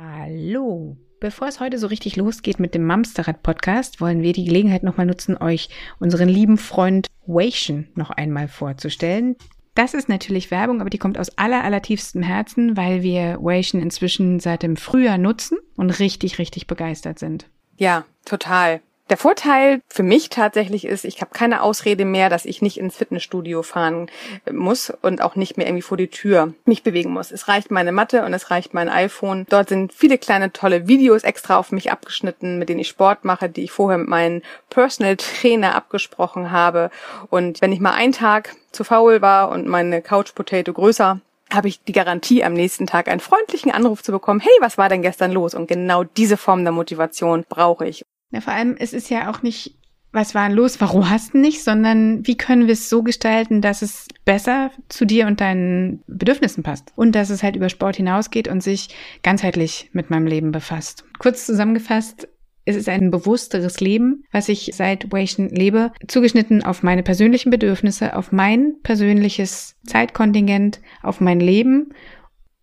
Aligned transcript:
Hallo. 0.00 0.96
Bevor 1.18 1.48
es 1.48 1.58
heute 1.58 1.78
so 1.78 1.88
richtig 1.88 2.14
losgeht 2.14 2.60
mit 2.60 2.72
dem 2.72 2.84
Mamsterrad 2.84 3.42
Podcast, 3.42 4.00
wollen 4.00 4.22
wir 4.22 4.32
die 4.32 4.44
Gelegenheit 4.44 4.84
nochmal 4.84 5.06
nutzen, 5.06 5.36
euch 5.36 5.70
unseren 5.98 6.28
lieben 6.28 6.56
Freund 6.56 7.08
Wation 7.26 7.88
noch 7.96 8.10
einmal 8.10 8.46
vorzustellen. 8.46 9.34
Das 9.74 9.94
ist 9.94 10.08
natürlich 10.08 10.52
Werbung, 10.52 10.80
aber 10.80 10.90
die 10.90 10.98
kommt 10.98 11.18
aus 11.18 11.36
aller, 11.36 11.64
allertiefstem 11.64 12.22
Herzen, 12.22 12.76
weil 12.76 13.02
wir 13.02 13.38
Wation 13.40 13.82
inzwischen 13.82 14.38
seit 14.38 14.62
dem 14.62 14.76
Frühjahr 14.76 15.18
nutzen 15.18 15.58
und 15.76 15.98
richtig, 15.98 16.38
richtig 16.38 16.68
begeistert 16.68 17.18
sind. 17.18 17.48
Ja, 17.76 18.04
total. 18.24 18.80
Der 19.10 19.16
Vorteil 19.16 19.80
für 19.88 20.02
mich 20.02 20.28
tatsächlich 20.28 20.84
ist, 20.84 21.06
ich 21.06 21.22
habe 21.22 21.30
keine 21.32 21.62
Ausrede 21.62 22.04
mehr, 22.04 22.28
dass 22.28 22.44
ich 22.44 22.60
nicht 22.60 22.76
ins 22.76 22.96
Fitnessstudio 22.96 23.62
fahren 23.62 24.10
muss 24.52 24.92
und 25.00 25.22
auch 25.22 25.34
nicht 25.34 25.56
mehr 25.56 25.66
irgendwie 25.66 25.82
vor 25.82 25.96
die 25.96 26.08
Tür 26.08 26.52
mich 26.66 26.82
bewegen 26.82 27.10
muss. 27.10 27.32
Es 27.32 27.48
reicht 27.48 27.70
meine 27.70 27.92
Matte 27.92 28.24
und 28.26 28.34
es 28.34 28.50
reicht 28.50 28.74
mein 28.74 28.90
iPhone. 28.90 29.46
Dort 29.48 29.70
sind 29.70 29.94
viele 29.94 30.18
kleine 30.18 30.52
tolle 30.52 30.88
Videos 30.88 31.22
extra 31.22 31.56
auf 31.56 31.72
mich 31.72 31.90
abgeschnitten, 31.90 32.58
mit 32.58 32.68
denen 32.68 32.80
ich 32.80 32.88
Sport 32.88 33.24
mache, 33.24 33.48
die 33.48 33.64
ich 33.64 33.72
vorher 33.72 33.96
mit 33.96 34.08
meinem 34.08 34.42
Personal 34.68 35.16
Trainer 35.16 35.74
abgesprochen 35.74 36.50
habe. 36.50 36.90
Und 37.30 37.62
wenn 37.62 37.72
ich 37.72 37.80
mal 37.80 37.94
einen 37.94 38.12
Tag 38.12 38.56
zu 38.72 38.84
faul 38.84 39.22
war 39.22 39.48
und 39.50 39.66
meine 39.66 40.02
Couch 40.02 40.34
Potato 40.34 40.72
größer 40.74 41.20
habe 41.50 41.68
ich 41.68 41.82
die 41.82 41.92
Garantie, 41.92 42.44
am 42.44 42.52
nächsten 42.52 42.86
Tag 42.86 43.08
einen 43.08 43.20
freundlichen 43.20 43.72
Anruf 43.72 44.02
zu 44.02 44.12
bekommen, 44.12 44.40
hey, 44.40 44.52
was 44.60 44.76
war 44.76 44.90
denn 44.90 45.00
gestern 45.00 45.32
los? 45.32 45.54
Und 45.54 45.66
genau 45.66 46.04
diese 46.04 46.36
Form 46.36 46.62
der 46.62 46.72
Motivation 46.72 47.46
brauche 47.48 47.86
ich. 47.86 48.04
Ja, 48.30 48.40
vor 48.40 48.52
allem, 48.52 48.76
es 48.78 48.92
ist 48.92 49.10
ja 49.10 49.30
auch 49.30 49.42
nicht, 49.42 49.74
was 50.12 50.34
war 50.34 50.48
denn 50.48 50.56
los, 50.56 50.80
warum 50.80 51.08
hast 51.10 51.34
du 51.34 51.38
nicht, 51.38 51.62
sondern 51.62 52.26
wie 52.26 52.36
können 52.36 52.66
wir 52.66 52.72
es 52.72 52.88
so 52.88 53.02
gestalten, 53.02 53.60
dass 53.60 53.82
es 53.82 54.06
besser 54.24 54.70
zu 54.88 55.04
dir 55.04 55.26
und 55.26 55.40
deinen 55.40 56.02
Bedürfnissen 56.06 56.62
passt. 56.62 56.92
Und 56.96 57.14
dass 57.14 57.30
es 57.30 57.42
halt 57.42 57.56
über 57.56 57.68
Sport 57.68 57.96
hinausgeht 57.96 58.48
und 58.48 58.62
sich 58.62 58.88
ganzheitlich 59.22 59.90
mit 59.92 60.10
meinem 60.10 60.26
Leben 60.26 60.50
befasst. 60.50 61.04
Kurz 61.18 61.46
zusammengefasst, 61.46 62.28
es 62.64 62.76
ist 62.76 62.88
ein 62.90 63.10
bewussteres 63.10 63.80
Leben, 63.80 64.24
was 64.30 64.50
ich 64.50 64.72
seit 64.74 65.10
Wation 65.10 65.48
lebe, 65.48 65.90
zugeschnitten 66.06 66.62
auf 66.62 66.82
meine 66.82 67.02
persönlichen 67.02 67.48
Bedürfnisse, 67.48 68.14
auf 68.14 68.30
mein 68.30 68.74
persönliches 68.82 69.76
Zeitkontingent, 69.86 70.80
auf 71.02 71.22
mein 71.22 71.40
Leben 71.40 71.94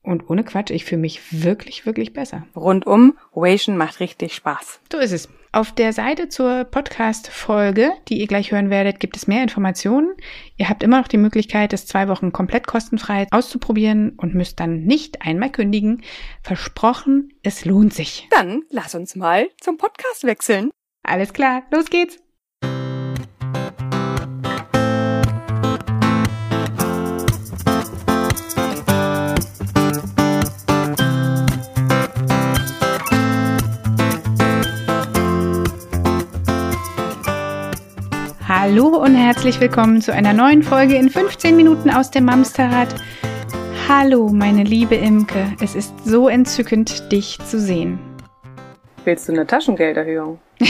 und 0.06 0.30
ohne 0.30 0.44
Quatsch, 0.44 0.70
ich 0.70 0.86
fühle 0.86 1.02
mich 1.02 1.44
wirklich, 1.44 1.88
wirklich 1.88 2.14
besser. 2.14 2.46
Rundum, 2.56 3.18
Wation 3.34 3.78
macht 3.78 4.00
richtig 4.00 4.36
Spaß. 4.36 4.80
So 4.92 5.00
ist 5.00 5.12
es. 5.12 5.30
Auf 5.56 5.72
der 5.72 5.94
Seite 5.94 6.28
zur 6.28 6.66
Podcast-Folge, 6.66 7.94
die 8.10 8.20
ihr 8.20 8.28
gleich 8.28 8.52
hören 8.52 8.70
werdet, 8.70 9.00
gibt 9.00 9.16
es 9.16 9.26
mehr 9.26 9.42
Informationen. 9.42 10.14
Ihr 10.58 10.68
habt 10.68 10.84
immer 10.84 11.00
noch 11.00 11.08
die 11.08 11.16
Möglichkeit, 11.16 11.72
es 11.72 11.86
zwei 11.86 12.10
Wochen 12.10 12.34
komplett 12.34 12.68
kostenfrei 12.68 13.26
auszuprobieren 13.32 14.16
und 14.18 14.36
müsst 14.36 14.60
dann 14.60 14.84
nicht 14.84 15.22
einmal 15.22 15.50
kündigen. 15.50 16.04
Versprochen, 16.42 17.30
es 17.42 17.64
lohnt 17.64 17.94
sich. 17.94 18.28
Dann 18.32 18.64
lass 18.70 18.96
uns 18.96 19.16
mal 19.16 19.48
zum 19.62 19.78
Podcast 19.78 20.26
wechseln. 20.26 20.72
Alles 21.04 21.32
klar, 21.32 21.64
los 21.72 21.86
geht's. 21.86 22.20
Hallo 38.76 38.98
und 38.98 39.16
herzlich 39.16 39.62
willkommen 39.62 40.02
zu 40.02 40.12
einer 40.12 40.34
neuen 40.34 40.62
Folge 40.62 40.96
in 40.96 41.10
15 41.10 41.56
Minuten 41.56 41.90
aus 41.90 42.12
dem 42.12 42.26
Mamsterrad. 42.26 42.94
Hallo, 43.88 44.28
meine 44.28 44.64
liebe 44.64 44.96
Imke, 44.96 45.54
es 45.62 45.76
ist 45.76 45.94
so 46.04 46.28
entzückend, 46.28 47.10
dich 47.10 47.40
zu 47.40 47.58
sehen. 47.58 47.98
Willst 49.06 49.30
du 49.30 49.32
eine 49.32 49.48
Taschengelderhöhung? 49.48 50.42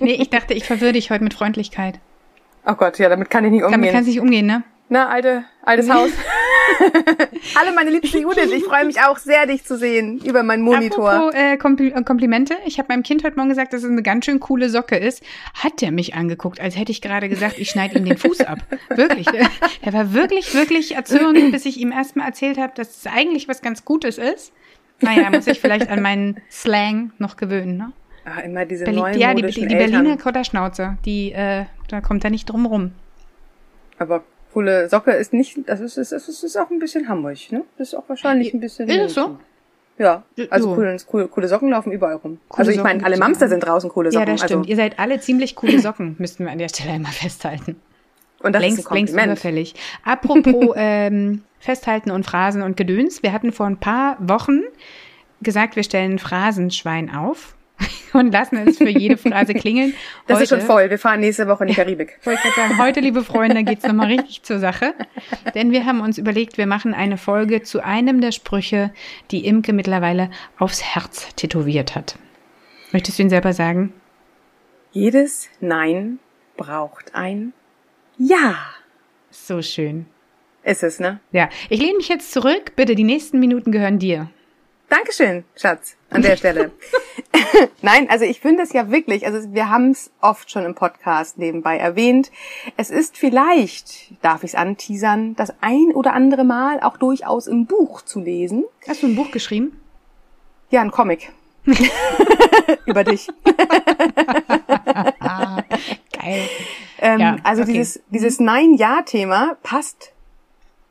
nee, 0.00 0.12
ich 0.12 0.28
dachte, 0.28 0.52
ich 0.52 0.66
verwirre 0.66 0.92
dich 0.92 1.10
heute 1.10 1.24
mit 1.24 1.32
Freundlichkeit. 1.32 1.98
Oh 2.66 2.74
Gott, 2.74 2.98
ja, 2.98 3.08
damit 3.08 3.30
kann 3.30 3.46
ich 3.46 3.52
nicht 3.52 3.62
umgehen. 3.62 3.80
Damit 3.80 3.92
kannst 3.92 4.08
du 4.08 4.10
nicht 4.10 4.20
umgehen, 4.20 4.44
ne? 4.44 4.64
Na, 4.90 5.08
alte, 5.08 5.46
altes 5.62 5.88
Haus. 5.94 6.10
Hallo 7.56 7.74
meine 7.74 7.90
liebste 7.90 8.18
Judith, 8.18 8.50
ich 8.52 8.64
freue 8.64 8.84
mich 8.84 9.00
auch 9.00 9.18
sehr, 9.18 9.46
dich 9.46 9.64
zu 9.64 9.76
sehen 9.76 10.20
über 10.24 10.42
meinen 10.42 10.62
Monitor. 10.62 11.10
Apropos, 11.10 11.34
äh, 11.34 11.56
Kompl 11.56 11.90
Komplimente. 12.04 12.54
Ich 12.66 12.78
habe 12.78 12.88
meinem 12.92 13.02
Kind 13.02 13.24
heute 13.24 13.36
Morgen 13.36 13.48
gesagt, 13.48 13.72
dass 13.72 13.82
es 13.82 13.90
eine 13.90 14.02
ganz 14.02 14.24
schön 14.24 14.40
coole 14.40 14.68
Socke 14.70 14.96
ist. 14.96 15.22
Hat 15.54 15.80
der 15.80 15.92
mich 15.92 16.14
angeguckt, 16.14 16.60
als 16.60 16.76
hätte 16.76 16.92
ich 16.92 17.00
gerade 17.00 17.28
gesagt, 17.28 17.58
ich 17.58 17.70
schneide 17.70 17.98
ihm 17.98 18.04
den 18.04 18.18
Fuß 18.18 18.40
ab. 18.42 18.58
Wirklich. 18.88 19.26
Er 19.82 19.92
war 19.92 20.14
wirklich, 20.14 20.54
wirklich 20.54 20.94
erzürnt, 20.94 21.52
bis 21.52 21.66
ich 21.66 21.78
ihm 21.78 21.92
erstmal 21.92 22.26
erzählt 22.26 22.58
habe, 22.58 22.72
dass 22.74 22.96
es 22.98 23.06
eigentlich 23.06 23.48
was 23.48 23.60
ganz 23.60 23.84
Gutes 23.84 24.18
ist. 24.18 24.52
Naja, 25.00 25.30
muss 25.30 25.46
ich 25.46 25.60
vielleicht 25.60 25.88
an 25.90 26.00
meinen 26.00 26.40
Slang 26.50 27.12
noch 27.18 27.36
gewöhnen, 27.36 27.76
ne? 27.76 27.92
Ah, 28.24 28.40
immer 28.40 28.64
diese 28.64 28.84
Berlin, 28.84 29.00
neuen 29.00 29.18
Ja, 29.18 29.34
die, 29.34 29.42
die, 29.42 29.66
die 29.66 29.74
Berliner 29.74 30.16
Kotterschnauze, 30.16 30.96
die, 31.04 31.32
äh, 31.32 31.66
da 31.88 32.00
kommt 32.00 32.24
er 32.24 32.30
nicht 32.30 32.46
drum 32.46 32.64
rum. 32.64 32.92
Aber 33.98 34.24
coole 34.54 34.88
Socke 34.88 35.10
ist 35.10 35.32
nicht, 35.32 35.58
das 35.66 35.80
ist, 35.80 35.98
das 35.98 36.12
ist, 36.12 36.28
das 36.28 36.42
ist 36.42 36.56
auch 36.56 36.70
ein 36.70 36.78
bisschen 36.78 37.08
Hamburg, 37.08 37.36
ne? 37.50 37.64
Das 37.76 37.88
ist 37.88 37.94
auch 37.94 38.08
wahrscheinlich 38.08 38.54
ein 38.54 38.60
bisschen. 38.60 38.88
Ist 38.88 38.98
das 38.98 39.14
so? 39.14 39.38
Ja, 39.98 40.22
also 40.50 40.74
coole, 40.74 40.96
coole, 41.06 41.28
coole 41.28 41.48
Socken 41.48 41.70
laufen 41.70 41.92
überall 41.92 42.16
rum. 42.16 42.38
Coole 42.48 42.60
also 42.60 42.70
ich 42.70 42.82
meine, 42.82 43.04
alle 43.04 43.16
Mamster 43.16 43.48
sind 43.48 43.60
draußen 43.60 43.90
coole 43.90 44.10
Socken. 44.10 44.26
Ja, 44.26 44.32
das 44.32 44.42
stimmt. 44.44 44.62
Also 44.62 44.70
Ihr 44.70 44.76
seid 44.76 44.98
alle 44.98 45.20
ziemlich 45.20 45.54
coole 45.54 45.78
Socken, 45.80 46.16
müssten 46.18 46.44
wir 46.44 46.52
an 46.52 46.58
der 46.58 46.68
Stelle 46.68 46.92
einmal 46.92 47.12
festhalten. 47.12 47.76
Und 48.40 48.52
das 48.54 48.62
längst, 48.62 48.78
ist 48.78 48.88
ein 48.88 48.94
längst 48.94 49.14
überfällig. 49.14 49.74
Apropos 50.04 50.72
ähm, 50.76 51.42
Festhalten 51.58 52.10
und 52.10 52.24
Phrasen 52.24 52.62
und 52.62 52.76
Gedöns. 52.76 53.22
Wir 53.22 53.32
hatten 53.32 53.52
vor 53.52 53.66
ein 53.66 53.78
paar 53.78 54.16
Wochen 54.20 54.60
gesagt, 55.42 55.76
wir 55.76 55.82
stellen 55.82 56.18
Phrasenschwein 56.18 57.14
auf 57.14 57.54
und 58.12 58.32
lassen 58.32 58.56
es 58.56 58.78
für 58.78 58.88
jede 58.88 59.16
Phrase 59.16 59.54
klingeln. 59.54 59.94
Das 60.26 60.36
heute, 60.36 60.44
ist 60.44 60.50
schon 60.50 60.60
voll. 60.60 60.90
Wir 60.90 60.98
fahren 60.98 61.20
nächste 61.20 61.48
Woche 61.48 61.64
in 61.64 61.68
die 61.68 61.74
Karibik. 61.74 62.18
Wollte 62.24 62.40
ich 62.46 62.54
sagen, 62.54 62.78
heute, 62.78 63.00
liebe 63.00 63.24
Freunde, 63.24 63.64
geht's 63.64 63.84
nochmal 63.84 64.06
richtig 64.06 64.42
zur 64.42 64.58
Sache. 64.58 64.94
Denn 65.54 65.72
wir 65.72 65.84
haben 65.84 66.00
uns 66.00 66.18
überlegt, 66.18 66.58
wir 66.58 66.66
machen 66.66 66.94
eine 66.94 67.16
Folge 67.16 67.62
zu 67.62 67.84
einem 67.84 68.20
der 68.20 68.32
Sprüche, 68.32 68.92
die 69.30 69.46
Imke 69.46 69.72
mittlerweile 69.72 70.30
aufs 70.58 70.82
Herz 70.82 71.34
tätowiert 71.34 71.94
hat. 71.94 72.16
Möchtest 72.92 73.18
du 73.18 73.24
ihn 73.24 73.30
selber 73.30 73.52
sagen? 73.52 73.92
Jedes 74.92 75.48
Nein 75.60 76.20
braucht 76.56 77.14
ein 77.14 77.52
Ja. 78.16 78.56
So 79.30 79.62
schön. 79.62 80.06
Ist 80.62 80.82
es, 80.82 81.00
ne? 81.00 81.20
Ja. 81.32 81.50
Ich 81.68 81.80
lehne 81.80 81.96
mich 81.96 82.08
jetzt 82.08 82.32
zurück. 82.32 82.72
Bitte, 82.76 82.94
die 82.94 83.04
nächsten 83.04 83.38
Minuten 83.40 83.72
gehören 83.72 83.98
dir. 83.98 84.30
Dankeschön, 84.88 85.44
Schatz, 85.56 85.96
an 86.10 86.22
der 86.22 86.36
Stelle. 86.36 86.70
Nein, 87.82 88.08
also 88.10 88.24
ich 88.24 88.40
finde 88.40 88.62
es 88.62 88.72
ja 88.72 88.90
wirklich, 88.90 89.26
also 89.26 89.52
wir 89.52 89.68
haben 89.68 89.90
es 89.90 90.10
oft 90.20 90.50
schon 90.50 90.64
im 90.64 90.74
Podcast 90.74 91.38
nebenbei 91.38 91.76
erwähnt. 91.76 92.30
Es 92.76 92.90
ist 92.90 93.16
vielleicht, 93.16 94.12
darf 94.22 94.44
ich 94.44 94.50
es 94.50 94.54
anteasern, 94.54 95.36
das 95.36 95.52
ein 95.60 95.92
oder 95.94 96.12
andere 96.12 96.44
Mal 96.44 96.80
auch 96.80 96.96
durchaus 96.96 97.46
im 97.46 97.66
Buch 97.66 98.02
zu 98.02 98.20
lesen. 98.20 98.64
Hast 98.86 99.02
du 99.02 99.08
ein 99.08 99.16
Buch 99.16 99.30
geschrieben? 99.30 99.80
Ja, 100.70 100.80
ein 100.80 100.90
Comic. 100.90 101.32
Über 102.86 103.04
dich. 103.04 103.28
Geil. 106.12 106.48
Ähm, 106.98 107.20
ja, 107.20 107.36
also 107.42 107.62
okay. 107.62 107.72
dieses, 107.72 108.02
dieses 108.08 108.40
Nein-Ja-Thema 108.40 109.56
passt 109.62 110.13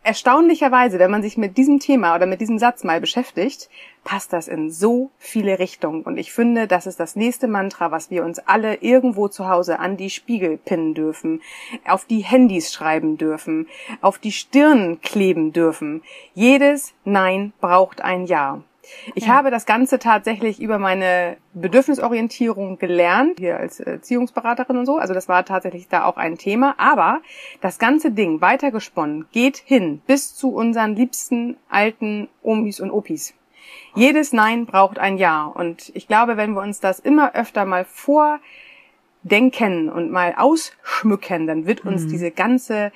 erstaunlicherweise, 0.03 0.99
wenn 0.99 1.11
man 1.11 1.23
sich 1.23 1.37
mit 1.37 1.57
diesem 1.57 1.79
Thema 1.79 2.15
oder 2.15 2.25
mit 2.25 2.41
diesem 2.41 2.59
Satz 2.59 2.83
mal 2.83 3.01
beschäftigt, 3.01 3.69
passt 4.03 4.33
das 4.33 4.47
in 4.47 4.69
so 4.69 5.11
viele 5.17 5.59
Richtungen. 5.59 6.03
Und 6.03 6.17
ich 6.17 6.31
finde, 6.33 6.67
das 6.67 6.85
ist 6.85 6.99
das 6.99 7.15
nächste 7.15 7.47
Mantra, 7.47 7.91
was 7.91 8.11
wir 8.11 8.25
uns 8.25 8.39
alle 8.39 8.75
irgendwo 8.75 9.27
zu 9.27 9.47
Hause 9.47 9.79
an 9.79 9.97
die 9.97 10.09
Spiegel 10.09 10.57
pinnen 10.57 10.93
dürfen, 10.93 11.41
auf 11.87 12.05
die 12.05 12.19
Handys 12.19 12.71
schreiben 12.71 13.17
dürfen, 13.17 13.67
auf 14.01 14.19
die 14.19 14.31
Stirn 14.31 14.99
kleben 15.01 15.53
dürfen. 15.53 16.03
Jedes 16.33 16.93
Nein 17.05 17.53
braucht 17.61 18.01
ein 18.01 18.25
Ja. 18.25 18.61
Ich 19.15 19.25
ja. 19.25 19.33
habe 19.33 19.51
das 19.51 19.65
Ganze 19.65 19.99
tatsächlich 19.99 20.61
über 20.61 20.77
meine 20.77 21.37
Bedürfnisorientierung 21.53 22.77
gelernt, 22.77 23.39
hier 23.39 23.57
als 23.57 23.79
Erziehungsberaterin 23.79 24.77
und 24.77 24.85
so. 24.85 24.97
Also 24.97 25.13
das 25.13 25.29
war 25.29 25.45
tatsächlich 25.45 25.87
da 25.87 26.05
auch 26.05 26.17
ein 26.17 26.37
Thema. 26.37 26.75
Aber 26.77 27.21
das 27.61 27.79
ganze 27.79 28.11
Ding 28.11 28.41
weitergesponnen 28.41 29.25
geht 29.31 29.57
hin 29.57 30.01
bis 30.05 30.35
zu 30.35 30.53
unseren 30.53 30.95
liebsten 30.95 31.57
alten 31.69 32.27
Omis 32.41 32.79
und 32.79 32.91
Opis. 32.91 33.33
Jedes 33.95 34.33
Nein 34.33 34.65
braucht 34.65 34.99
ein 34.99 35.17
Ja. 35.17 35.45
Und 35.45 35.91
ich 35.93 36.07
glaube, 36.07 36.37
wenn 36.37 36.53
wir 36.53 36.61
uns 36.61 36.79
das 36.79 36.99
immer 36.99 37.35
öfter 37.35 37.65
mal 37.65 37.85
vordenken 37.85 39.89
und 39.89 40.11
mal 40.11 40.35
ausschmücken, 40.37 41.47
dann 41.47 41.65
wird 41.65 41.85
uns 41.85 42.03
mhm. 42.03 42.09
diese 42.09 42.31
ganze 42.31 42.91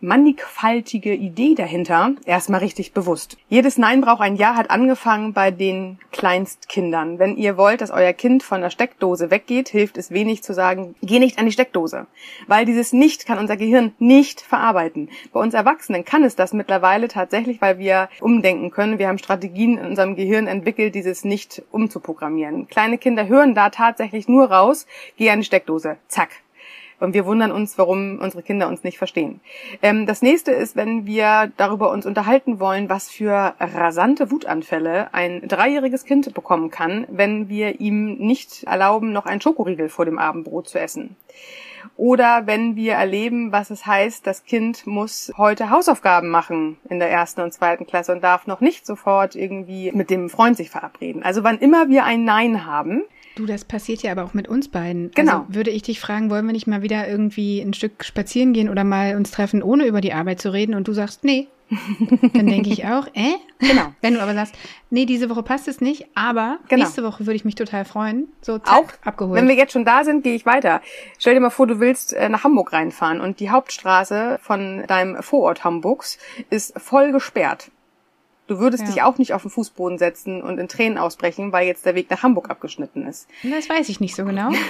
mannigfaltige 0.00 1.14
Idee 1.14 1.54
dahinter 1.54 2.12
erstmal 2.24 2.60
richtig 2.60 2.92
bewusst. 2.92 3.36
Jedes 3.48 3.78
Nein 3.78 4.00
braucht 4.00 4.20
ein 4.20 4.36
Ja 4.36 4.54
hat 4.54 4.70
angefangen 4.70 5.32
bei 5.32 5.50
den 5.50 5.98
Kleinstkindern. 6.12 7.18
Wenn 7.18 7.36
ihr 7.36 7.56
wollt, 7.56 7.80
dass 7.80 7.90
euer 7.90 8.12
Kind 8.12 8.42
von 8.42 8.60
der 8.60 8.70
Steckdose 8.70 9.30
weggeht, 9.30 9.68
hilft 9.68 9.98
es 9.98 10.10
wenig 10.10 10.42
zu 10.42 10.54
sagen, 10.54 10.94
geh 11.02 11.18
nicht 11.18 11.38
an 11.38 11.46
die 11.46 11.52
Steckdose. 11.52 12.06
Weil 12.46 12.64
dieses 12.64 12.92
Nicht 12.92 13.26
kann 13.26 13.38
unser 13.38 13.56
Gehirn 13.56 13.92
nicht 13.98 14.40
verarbeiten. 14.40 15.08
Bei 15.32 15.40
uns 15.40 15.54
Erwachsenen 15.54 16.04
kann 16.04 16.24
es 16.24 16.36
das 16.36 16.52
mittlerweile 16.52 17.08
tatsächlich, 17.08 17.60
weil 17.60 17.78
wir 17.78 18.08
umdenken 18.20 18.70
können. 18.70 18.98
Wir 18.98 19.08
haben 19.08 19.18
Strategien 19.18 19.78
in 19.78 19.86
unserem 19.86 20.16
Gehirn 20.16 20.46
entwickelt, 20.46 20.94
dieses 20.94 21.24
Nicht 21.24 21.62
umzuprogrammieren. 21.70 22.68
Kleine 22.68 22.98
Kinder 22.98 23.26
hören 23.26 23.54
da 23.54 23.70
tatsächlich 23.70 24.28
nur 24.28 24.50
raus, 24.50 24.86
geh 25.16 25.30
an 25.30 25.40
die 25.40 25.46
Steckdose. 25.46 25.96
Zack, 26.08 26.30
und 27.00 27.14
wir 27.14 27.26
wundern 27.26 27.52
uns, 27.52 27.78
warum 27.78 28.18
unsere 28.20 28.42
Kinder 28.42 28.68
uns 28.68 28.84
nicht 28.84 28.98
verstehen. 28.98 29.40
Ähm, 29.82 30.06
das 30.06 30.22
nächste 30.22 30.52
ist, 30.52 30.76
wenn 30.76 31.06
wir 31.06 31.52
darüber 31.56 31.90
uns 31.90 32.06
unterhalten 32.06 32.60
wollen, 32.60 32.88
was 32.88 33.10
für 33.10 33.54
rasante 33.58 34.30
Wutanfälle 34.30 35.12
ein 35.14 35.46
dreijähriges 35.46 36.04
Kind 36.04 36.32
bekommen 36.34 36.70
kann, 36.70 37.06
wenn 37.10 37.48
wir 37.48 37.80
ihm 37.80 38.14
nicht 38.14 38.64
erlauben, 38.64 39.12
noch 39.12 39.26
ein 39.26 39.40
Schokoriegel 39.40 39.88
vor 39.88 40.04
dem 40.04 40.18
Abendbrot 40.18 40.68
zu 40.68 40.80
essen. 40.80 41.16
Oder 41.96 42.46
wenn 42.46 42.76
wir 42.76 42.94
erleben, 42.94 43.52
was 43.52 43.70
es 43.70 43.86
heißt, 43.86 44.26
das 44.26 44.44
Kind 44.44 44.86
muss 44.86 45.32
heute 45.36 45.70
Hausaufgaben 45.70 46.28
machen 46.28 46.78
in 46.88 46.98
der 46.98 47.10
ersten 47.10 47.40
und 47.40 47.52
zweiten 47.52 47.86
Klasse 47.86 48.12
und 48.12 48.22
darf 48.22 48.46
noch 48.46 48.60
nicht 48.60 48.86
sofort 48.86 49.34
irgendwie 49.34 49.92
mit 49.92 50.10
dem 50.10 50.30
Freund 50.30 50.56
sich 50.56 50.70
verabreden. 50.70 51.22
Also 51.22 51.44
wann 51.44 51.58
immer 51.58 51.88
wir 51.88 52.04
ein 52.04 52.24
Nein 52.24 52.64
haben, 52.66 53.02
Du, 53.38 53.46
das 53.46 53.64
passiert 53.64 54.02
ja 54.02 54.10
aber 54.10 54.24
auch 54.24 54.34
mit 54.34 54.48
uns 54.48 54.66
beiden. 54.66 55.12
Genau. 55.12 55.40
Also 55.40 55.54
würde 55.54 55.70
ich 55.70 55.82
dich 55.82 56.00
fragen, 56.00 56.28
wollen 56.28 56.44
wir 56.46 56.52
nicht 56.52 56.66
mal 56.66 56.82
wieder 56.82 57.06
irgendwie 57.06 57.60
ein 57.60 57.72
Stück 57.72 58.04
spazieren 58.04 58.52
gehen 58.52 58.68
oder 58.68 58.82
mal 58.82 59.14
uns 59.14 59.30
treffen, 59.30 59.62
ohne 59.62 59.86
über 59.86 60.00
die 60.00 60.12
Arbeit 60.12 60.40
zu 60.40 60.52
reden? 60.52 60.74
Und 60.74 60.88
du 60.88 60.92
sagst, 60.92 61.22
nee. 61.22 61.46
Dann 62.32 62.46
denke 62.46 62.70
ich 62.70 62.84
auch, 62.86 63.06
äh? 63.14 63.34
Genau. 63.58 63.92
Wenn 64.00 64.14
du 64.14 64.22
aber 64.22 64.34
sagst, 64.34 64.54
nee, 64.90 65.04
diese 65.04 65.28
Woche 65.28 65.42
passt 65.42 65.68
es 65.68 65.80
nicht, 65.80 66.06
aber 66.14 66.58
Genau. 66.68 66.82
nächste 66.84 67.04
Woche 67.04 67.26
würde 67.26 67.34
ich 67.36 67.44
mich 67.44 67.54
total 67.56 67.84
freuen. 67.84 68.28
So, 68.40 68.58
zack, 68.58 68.74
auch 68.74 69.06
abgeholt. 69.06 69.36
wenn 69.38 69.48
wir 69.48 69.54
jetzt 69.54 69.72
schon 69.72 69.84
da 69.84 70.04
sind, 70.04 70.24
gehe 70.24 70.34
ich 70.34 70.46
weiter. 70.46 70.80
Stell 71.18 71.34
dir 71.34 71.40
mal 71.40 71.50
vor, 71.50 71.66
du 71.66 71.78
willst 71.80 72.12
äh, 72.14 72.28
nach 72.28 72.44
Hamburg 72.44 72.72
reinfahren 72.72 73.20
und 73.20 73.40
die 73.40 73.50
Hauptstraße 73.50 74.38
von 74.42 74.84
deinem 74.86 75.22
Vorort 75.22 75.64
Hamburgs 75.64 76.18
ist 76.50 76.78
voll 76.80 77.12
gesperrt. 77.12 77.70
Du 78.46 78.58
würdest 78.58 78.84
Ja. 78.86 78.94
dich 78.94 79.02
auch 79.02 79.18
nicht 79.18 79.34
auf 79.34 79.42
den 79.42 79.50
Fußboden 79.50 79.98
setzen 79.98 80.42
und 80.42 80.56
in 80.58 80.68
Tränen 80.68 80.96
ausbrechen, 80.96 81.52
weil 81.52 81.66
jetzt 81.66 81.84
der 81.84 81.94
Weg 81.94 82.08
nach 82.08 82.22
Hamburg 82.22 82.48
abgeschnitten 82.48 83.06
ist. 83.06 83.28
das 83.42 83.68
weiß 83.68 83.90
ich 83.90 84.00
nicht 84.00 84.14
so 84.16 84.24
genau. 84.24 84.50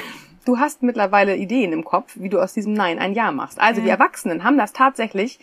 Du 0.44 0.58
hast 0.58 0.82
mittlerweile 0.82 1.36
Ideen 1.36 1.72
im 1.74 1.84
Kopf, 1.84 2.12
wie 2.14 2.30
du 2.30 2.40
aus 2.40 2.54
diesem 2.54 2.72
Nein 2.72 2.98
ein 2.98 3.12
Ja 3.12 3.30
machst. 3.32 3.60
Also 3.60 3.80
Ja. 3.80 3.84
wir 3.86 3.92
Erwachsenen 3.92 4.44
haben 4.44 4.56
das 4.56 4.72
tatsächlich 4.72 5.38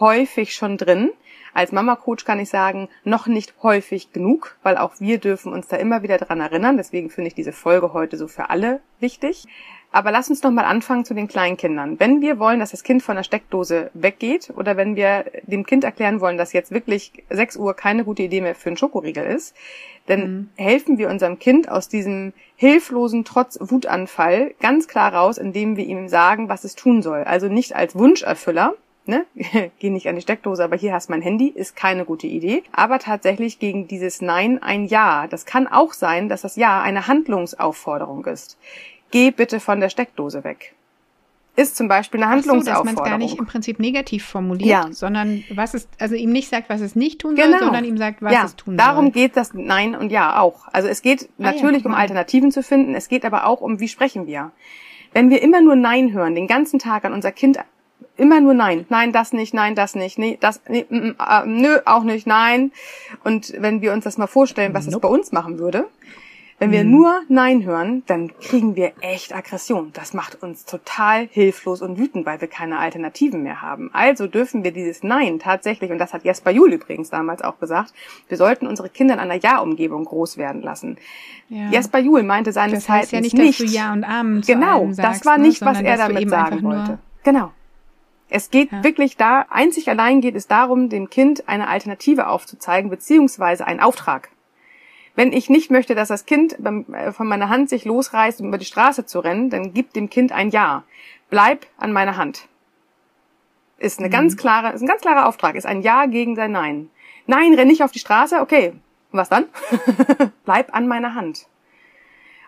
häufig 0.00 0.54
schon 0.54 0.76
drin. 0.76 1.10
Als 1.52 1.70
Mama-Coach 1.70 2.24
kann 2.24 2.40
ich 2.40 2.48
sagen, 2.48 2.88
noch 3.04 3.28
nicht 3.28 3.54
häufig 3.62 4.12
genug, 4.12 4.56
weil 4.64 4.76
auch 4.76 4.94
wir 4.98 5.18
dürfen 5.18 5.52
uns 5.52 5.68
da 5.68 5.76
immer 5.76 6.02
wieder 6.02 6.18
dran 6.18 6.40
erinnern. 6.40 6.76
Deswegen 6.76 7.10
finde 7.10 7.28
ich 7.28 7.34
diese 7.34 7.52
Folge 7.52 7.92
heute 7.92 8.16
so 8.16 8.26
für 8.26 8.50
alle 8.50 8.80
wichtig. 8.98 9.46
Aber 9.92 10.10
lass 10.10 10.28
uns 10.28 10.42
noch 10.42 10.50
mal 10.50 10.64
anfangen 10.64 11.04
zu 11.04 11.14
den 11.14 11.28
Kleinkindern. 11.28 12.00
Wenn 12.00 12.20
wir 12.20 12.40
wollen, 12.40 12.58
dass 12.58 12.72
das 12.72 12.82
Kind 12.82 13.04
von 13.04 13.14
der 13.14 13.22
Steckdose 13.22 13.92
weggeht 13.94 14.52
oder 14.56 14.76
wenn 14.76 14.96
wir 14.96 15.26
dem 15.44 15.64
Kind 15.64 15.84
erklären 15.84 16.20
wollen, 16.20 16.36
dass 16.36 16.52
jetzt 16.52 16.72
wirklich 16.72 17.12
6 17.30 17.56
Uhr 17.56 17.74
keine 17.74 18.02
gute 18.02 18.24
Idee 18.24 18.40
mehr 18.40 18.56
für 18.56 18.70
einen 18.70 18.76
Schokoriegel 18.76 19.24
ist, 19.24 19.54
dann 20.06 20.50
helfen 20.56 20.98
wir 20.98 21.08
unserem 21.08 21.38
Kind 21.38 21.68
aus 21.68 21.88
diesem 21.88 22.32
hilflosen 22.56 23.24
trotz 23.24 23.56
Wutanfall 23.60 24.54
ganz 24.58 24.88
klar 24.88 25.14
raus, 25.14 25.38
indem 25.38 25.76
wir 25.76 25.86
ihm 25.86 26.08
sagen, 26.08 26.48
was 26.48 26.64
es 26.64 26.74
tun 26.74 27.00
soll. 27.00 27.22
Also 27.22 27.46
nicht 27.46 27.76
als 27.76 27.94
Wunscherfüller, 27.94 28.74
ne? 29.06 29.26
geh 29.78 29.90
nicht 29.90 30.08
an 30.08 30.14
die 30.16 30.22
Steckdose, 30.22 30.62
aber 30.64 30.76
hier 30.76 30.92
hast 30.92 31.10
mein 31.10 31.22
Handy, 31.22 31.48
ist 31.48 31.76
keine 31.76 32.04
gute 32.04 32.26
Idee. 32.26 32.62
Aber 32.72 32.98
tatsächlich 32.98 33.58
gegen 33.58 33.86
dieses 33.88 34.20
Nein 34.22 34.62
ein 34.62 34.84
Ja. 34.86 35.26
Das 35.28 35.44
kann 35.46 35.66
auch 35.66 35.92
sein, 35.92 36.28
dass 36.28 36.42
das 36.42 36.56
Ja 36.56 36.80
eine 36.82 37.06
Handlungsaufforderung 37.06 38.24
ist. 38.26 38.56
Geh 39.10 39.30
bitte 39.30 39.60
von 39.60 39.80
der 39.80 39.88
Steckdose 39.90 40.44
weg. 40.44 40.74
Ist 41.56 41.76
zum 41.76 41.86
Beispiel 41.86 42.20
eine 42.20 42.40
Ach 42.40 42.42
so, 42.42 42.48
dass 42.50 42.54
man 42.56 42.58
es 42.58 42.66
Handlungsaufforderung. 42.68 43.10
gar 43.10 43.18
nicht 43.18 43.38
im 43.38 43.46
Prinzip 43.46 43.78
negativ 43.78 44.24
formuliert, 44.26 44.68
Ja. 44.68 44.88
sondern 44.90 45.44
was 45.54 45.74
es, 45.74 45.86
also 46.00 46.16
ihm 46.16 46.32
nicht 46.32 46.48
sagt, 46.48 46.68
was 46.68 46.80
es 46.80 46.96
nicht 46.96 47.20
tun 47.20 47.36
soll, 47.36 47.44
Genau. 47.46 47.58
sondern 47.60 47.84
ihm 47.84 47.96
sagt, 47.96 48.22
was 48.22 48.32
ja, 48.32 48.44
es 48.44 48.56
tun 48.56 48.76
darum 48.76 49.04
soll. 49.06 49.12
geht 49.12 49.36
das 49.36 49.54
Nein 49.54 49.94
und 49.94 50.10
Ja 50.10 50.40
auch. 50.40 50.66
Also 50.72 50.88
es 50.88 51.00
geht 51.00 51.28
Ah 51.38 51.44
ja, 51.44 51.52
natürlich 51.52 51.84
guck 51.84 51.92
um. 51.92 51.94
Alternativen 51.98 52.50
zu 52.50 52.64
finden, 52.64 52.96
es 52.96 53.06
geht 53.08 53.24
aber 53.24 53.46
auch 53.46 53.60
um, 53.60 53.78
wie 53.78 53.86
sprechen 53.86 54.26
wir. 54.26 54.50
Wenn 55.12 55.30
wir 55.30 55.42
immer 55.42 55.60
nur 55.60 55.76
Nein 55.76 56.12
hören, 56.12 56.34
den 56.34 56.48
ganzen 56.48 56.80
Tag 56.80 57.04
an 57.04 57.12
unser 57.12 57.30
Kind 57.30 57.60
immer 58.16 58.40
nur 58.40 58.54
Nein, 58.54 58.86
nein, 58.88 59.12
das 59.12 59.32
nicht, 59.32 59.54
nein, 59.54 59.74
das 59.74 59.94
nicht, 59.94 60.18
nee, 60.18 60.38
das, 60.40 60.60
nee, 60.68 60.86
mm, 60.88 60.96
mm, 60.96 61.16
äh, 61.18 61.46
nö, 61.46 61.78
auch 61.84 62.04
nicht, 62.04 62.26
nein. 62.26 62.72
Und 63.24 63.52
wenn 63.58 63.80
wir 63.82 63.92
uns 63.92 64.04
das 64.04 64.18
mal 64.18 64.26
vorstellen, 64.26 64.74
was 64.74 64.86
Nope. 64.86 65.08
bei 65.08 65.08
uns 65.08 65.32
machen 65.32 65.58
würde, 65.58 65.86
wenn 66.60 66.70
wir 66.70 66.84
nur 66.84 67.22
Nein 67.28 67.64
hören, 67.64 68.04
dann 68.06 68.30
kriegen 68.38 68.76
wir 68.76 68.92
echt 69.00 69.34
Aggression. 69.34 69.90
Das 69.92 70.14
macht 70.14 70.42
uns 70.42 70.64
total 70.64 71.26
hilflos 71.26 71.82
und 71.82 71.98
wütend, 71.98 72.26
weil 72.26 72.40
wir 72.40 72.48
keine 72.48 72.78
Alternativen 72.78 73.42
mehr 73.42 73.60
haben. 73.60 73.90
Also 73.92 74.28
dürfen 74.28 74.62
wir 74.62 74.70
dieses 74.70 75.02
Nein 75.02 75.40
tatsächlich, 75.40 75.90
und 75.90 75.98
das 75.98 76.14
hat 76.14 76.24
Jesper 76.24 76.52
Juhl 76.52 76.72
übrigens 76.72 77.10
damals 77.10 77.42
auch 77.42 77.58
gesagt, 77.58 77.92
wir 78.28 78.36
sollten 78.36 78.66
unsere 78.66 78.88
Kinder 78.88 79.14
in 79.14 79.20
einer 79.20 79.34
Ja-Umgebung 79.34 80.04
groß 80.04 80.36
werden 80.36 80.62
lassen. 80.62 80.96
Ja. 81.48 81.70
Jesper 81.70 81.98
Juhl 81.98 82.22
meinte 82.22 82.52
seines 82.52 82.84
Das 82.84 82.88
heißt 82.88 83.12
ja 83.12 83.18
Zeichens 83.18 83.34
nicht, 83.34 83.58
dass 83.58 83.60
nicht 83.60 83.72
du 83.72 83.76
Ja 83.76 83.92
und 83.92 84.04
Amen 84.04 84.42
zu 84.42 84.52
Genau, 84.52 84.78
allem 84.78 84.94
sagst, 84.94 85.20
das 85.20 85.26
war 85.26 85.38
ne, 85.38 85.48
nicht, 85.48 85.60
was 85.60 85.76
sondern 85.76 85.98
er 85.98 86.08
damit 86.08 86.30
sagen 86.30 86.62
wollte. 86.62 86.98
Genau. 87.24 87.50
Es 88.28 88.50
geht 88.50 88.72
Ja. 88.72 88.82
wirklich 88.84 89.16
da, 89.16 89.46
einzig 89.50 89.88
allein 89.88 90.20
geht 90.20 90.34
es 90.34 90.46
darum, 90.48 90.88
dem 90.88 91.10
Kind 91.10 91.48
eine 91.48 91.68
Alternative 91.68 92.26
aufzuzeigen, 92.28 92.90
beziehungsweise 92.90 93.66
einen 93.66 93.80
Auftrag. 93.80 94.30
Wenn 95.14 95.32
ich 95.32 95.48
nicht 95.48 95.70
möchte, 95.70 95.94
dass 95.94 96.08
das 96.08 96.26
Kind 96.26 96.56
äh, 96.58 97.12
von 97.12 97.28
meiner 97.28 97.48
Hand 97.48 97.68
sich 97.68 97.84
losreißt, 97.84 98.40
um 98.40 98.48
über 98.48 98.58
die 98.58 98.64
Straße 98.64 99.06
zu 99.06 99.20
rennen, 99.20 99.50
dann 99.50 99.72
gib 99.72 99.92
dem 99.92 100.10
Kind 100.10 100.32
ein 100.32 100.50
Ja. 100.50 100.82
Bleib 101.30 101.66
an 101.76 101.92
meiner 101.92 102.16
Hand. 102.16 102.48
Ist 103.78 103.98
eine 103.98 104.10
ganz 104.10 104.36
klare, 104.36 104.72
ist 104.72 104.82
ein 104.82 104.88
ganz 104.88 105.02
klarer 105.02 105.26
Auftrag, 105.28 105.54
ist 105.56 105.66
ein 105.66 105.82
Ja 105.82 106.06
gegen 106.06 106.36
sein 106.36 106.52
Nein. 106.52 106.90
Nein, 107.26 107.54
renn 107.54 107.68
nicht 107.68 107.82
auf 107.82 107.92
die 107.92 107.98
Straße, 107.98 108.40
okay. 108.40 108.70
Und 109.12 109.18
was 109.18 109.28
dann? 109.28 109.46
Bleib 110.44 110.74
an 110.74 110.88
meiner 110.88 111.14
Hand. 111.14 111.46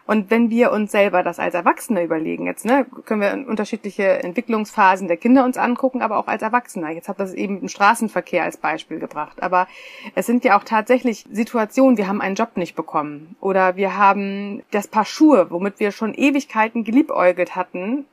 Und 0.06 0.30
wenn 0.30 0.50
wir 0.50 0.70
uns 0.70 0.92
selber 0.92 1.24
das 1.24 1.40
als 1.40 1.54
Erwachsene 1.54 2.04
überlegen, 2.04 2.46
jetzt 2.46 2.64
ne, 2.64 2.86
können 3.04 3.20
wir 3.20 3.48
unterschiedliche 3.48 4.22
Entwicklungsphasen 4.22 5.08
der 5.08 5.16
Kinder 5.16 5.44
uns 5.44 5.56
angucken, 5.56 6.00
aber 6.00 6.18
auch 6.18 6.28
als 6.28 6.42
Erwachsener. 6.42 6.90
Jetzt 6.90 7.08
habe 7.08 7.18
das 7.18 7.34
eben 7.34 7.60
im 7.60 7.68
Straßenverkehr 7.68 8.44
als 8.44 8.56
Beispiel 8.56 9.00
gebracht. 9.00 9.42
Aber 9.42 9.66
es 10.14 10.26
sind 10.26 10.44
ja 10.44 10.56
auch 10.56 10.62
tatsächlich 10.62 11.24
Situationen, 11.32 11.96
wir 11.96 12.06
haben 12.06 12.20
einen 12.20 12.36
Job 12.36 12.56
nicht 12.56 12.76
bekommen 12.76 13.34
oder 13.40 13.74
wir 13.74 13.96
haben 13.96 14.62
das 14.70 14.86
Paar 14.86 15.04
Schuhe, 15.04 15.50
womit 15.50 15.80
wir 15.80 15.90
schon 15.90 16.14
Ewigkeiten 16.14 16.84
geliebäugelt 16.84 17.56
hatten. 17.56 18.04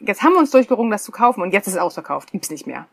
Jetzt 0.00 0.22
haben 0.22 0.32
wir 0.32 0.40
uns 0.40 0.50
durchgerungen, 0.50 0.90
das 0.90 1.02
zu 1.02 1.12
kaufen 1.12 1.40
und 1.40 1.54
jetzt 1.54 1.66
ist 1.66 1.74
es 1.74 1.80
ausverkauft, 1.80 2.32
gibt's 2.32 2.50
nicht 2.50 2.66
mehr. 2.66 2.86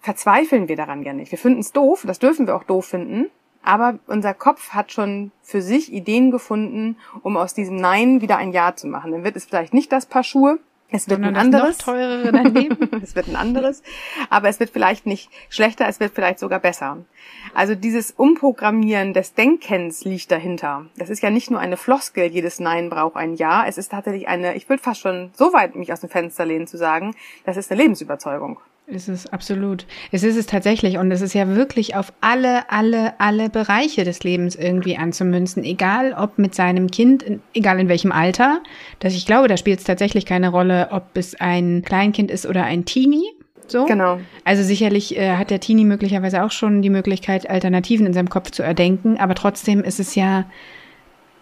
Verzweifeln 0.00 0.68
wir 0.68 0.76
daran 0.76 1.02
ja 1.02 1.12
nicht. 1.12 1.32
Wir 1.32 1.38
finden 1.38 1.60
es 1.60 1.72
doof, 1.72 2.04
das 2.06 2.20
dürfen 2.20 2.46
wir 2.46 2.54
auch 2.54 2.62
doof 2.62 2.86
finden. 2.86 3.30
Aber 3.68 3.98
unser 4.06 4.32
Kopf 4.32 4.70
hat 4.70 4.92
schon 4.92 5.30
für 5.42 5.60
sich 5.60 5.92
Ideen 5.92 6.30
gefunden, 6.30 6.96
um 7.20 7.36
aus 7.36 7.52
diesem 7.52 7.76
Nein 7.76 8.22
wieder 8.22 8.38
ein 8.38 8.54
Ja 8.54 8.74
zu 8.74 8.86
machen. 8.86 9.12
Dann 9.12 9.24
wird 9.24 9.36
es 9.36 9.44
vielleicht 9.44 9.74
nicht 9.74 9.92
das 9.92 10.06
Paar 10.06 10.24
Schuhe, 10.24 10.58
es 10.90 11.06
wird 11.06 11.20
sondern 11.20 11.36
ein 11.36 11.54
anderes. 11.54 11.76
teurere 11.76 12.32
daneben. 12.32 12.78
es 13.02 13.14
wird 13.14 13.28
ein 13.28 13.36
anderes, 13.36 13.82
aber 14.30 14.48
es 14.48 14.58
wird 14.58 14.70
vielleicht 14.70 15.04
nicht 15.04 15.30
schlechter, 15.50 15.86
es 15.86 16.00
wird 16.00 16.14
vielleicht 16.14 16.38
sogar 16.38 16.60
besser. 16.60 17.04
Also 17.52 17.74
dieses 17.74 18.12
Umprogrammieren 18.12 19.12
des 19.12 19.34
Denkens 19.34 20.02
liegt 20.02 20.30
dahinter. 20.30 20.86
Das 20.96 21.10
ist 21.10 21.22
ja 21.22 21.28
nicht 21.28 21.50
nur 21.50 21.60
eine 21.60 21.76
Floskel, 21.76 22.24
jedes 22.24 22.60
Nein 22.60 22.88
braucht 22.88 23.16
ein 23.16 23.34
Ja. 23.34 23.66
Es 23.66 23.76
ist 23.76 23.90
tatsächlich 23.90 24.28
eine, 24.28 24.54
ich 24.54 24.66
würde 24.70 24.82
fast 24.82 25.02
schon 25.02 25.30
so 25.34 25.52
weit 25.52 25.76
mich 25.76 25.92
aus 25.92 26.00
dem 26.00 26.08
Fenster 26.08 26.46
lehnen 26.46 26.66
zu 26.66 26.78
sagen, 26.78 27.14
das 27.44 27.58
ist 27.58 27.70
eine 27.70 27.82
Lebensüberzeugung. 27.82 28.60
Es 28.90 29.06
ist 29.06 29.32
absolut. 29.34 29.84
Es 30.12 30.22
ist 30.22 30.36
es 30.36 30.46
tatsächlich 30.46 30.96
und 30.96 31.10
es 31.10 31.20
ist 31.20 31.34
ja 31.34 31.46
wirklich 31.48 31.94
auf 31.94 32.10
alle, 32.22 32.70
alle, 32.70 33.20
alle 33.20 33.50
Bereiche 33.50 34.04
des 34.04 34.22
Lebens 34.24 34.56
irgendwie 34.56 34.96
anzumünzen, 34.96 35.62
egal 35.62 36.14
ob 36.14 36.38
mit 36.38 36.54
seinem 36.54 36.90
Kind, 36.90 37.22
in- 37.22 37.42
egal 37.52 37.78
in 37.80 37.88
welchem 37.88 38.12
Alter. 38.12 38.62
Das, 39.00 39.14
ich 39.14 39.26
glaube, 39.26 39.46
da 39.48 39.58
spielt 39.58 39.80
es 39.80 39.84
tatsächlich 39.84 40.24
keine 40.24 40.48
Rolle, 40.48 40.88
ob 40.90 41.04
es 41.14 41.38
ein 41.38 41.82
Kleinkind 41.84 42.30
ist 42.30 42.46
oder 42.46 42.64
ein 42.64 42.86
Teenie. 42.86 43.26
So. 43.66 43.84
Genau. 43.84 44.20
Also 44.44 44.62
sicherlich 44.62 45.18
äh, 45.18 45.36
hat 45.36 45.50
der 45.50 45.60
Teenie 45.60 45.84
möglicherweise 45.84 46.42
auch 46.42 46.50
schon 46.50 46.80
die 46.80 46.88
Möglichkeit, 46.88 47.50
Alternativen 47.50 48.06
in 48.06 48.14
seinem 48.14 48.30
Kopf 48.30 48.50
zu 48.50 48.62
erdenken, 48.62 49.18
aber 49.18 49.34
trotzdem 49.34 49.84
ist 49.84 50.00
es 50.00 50.14
ja 50.14 50.50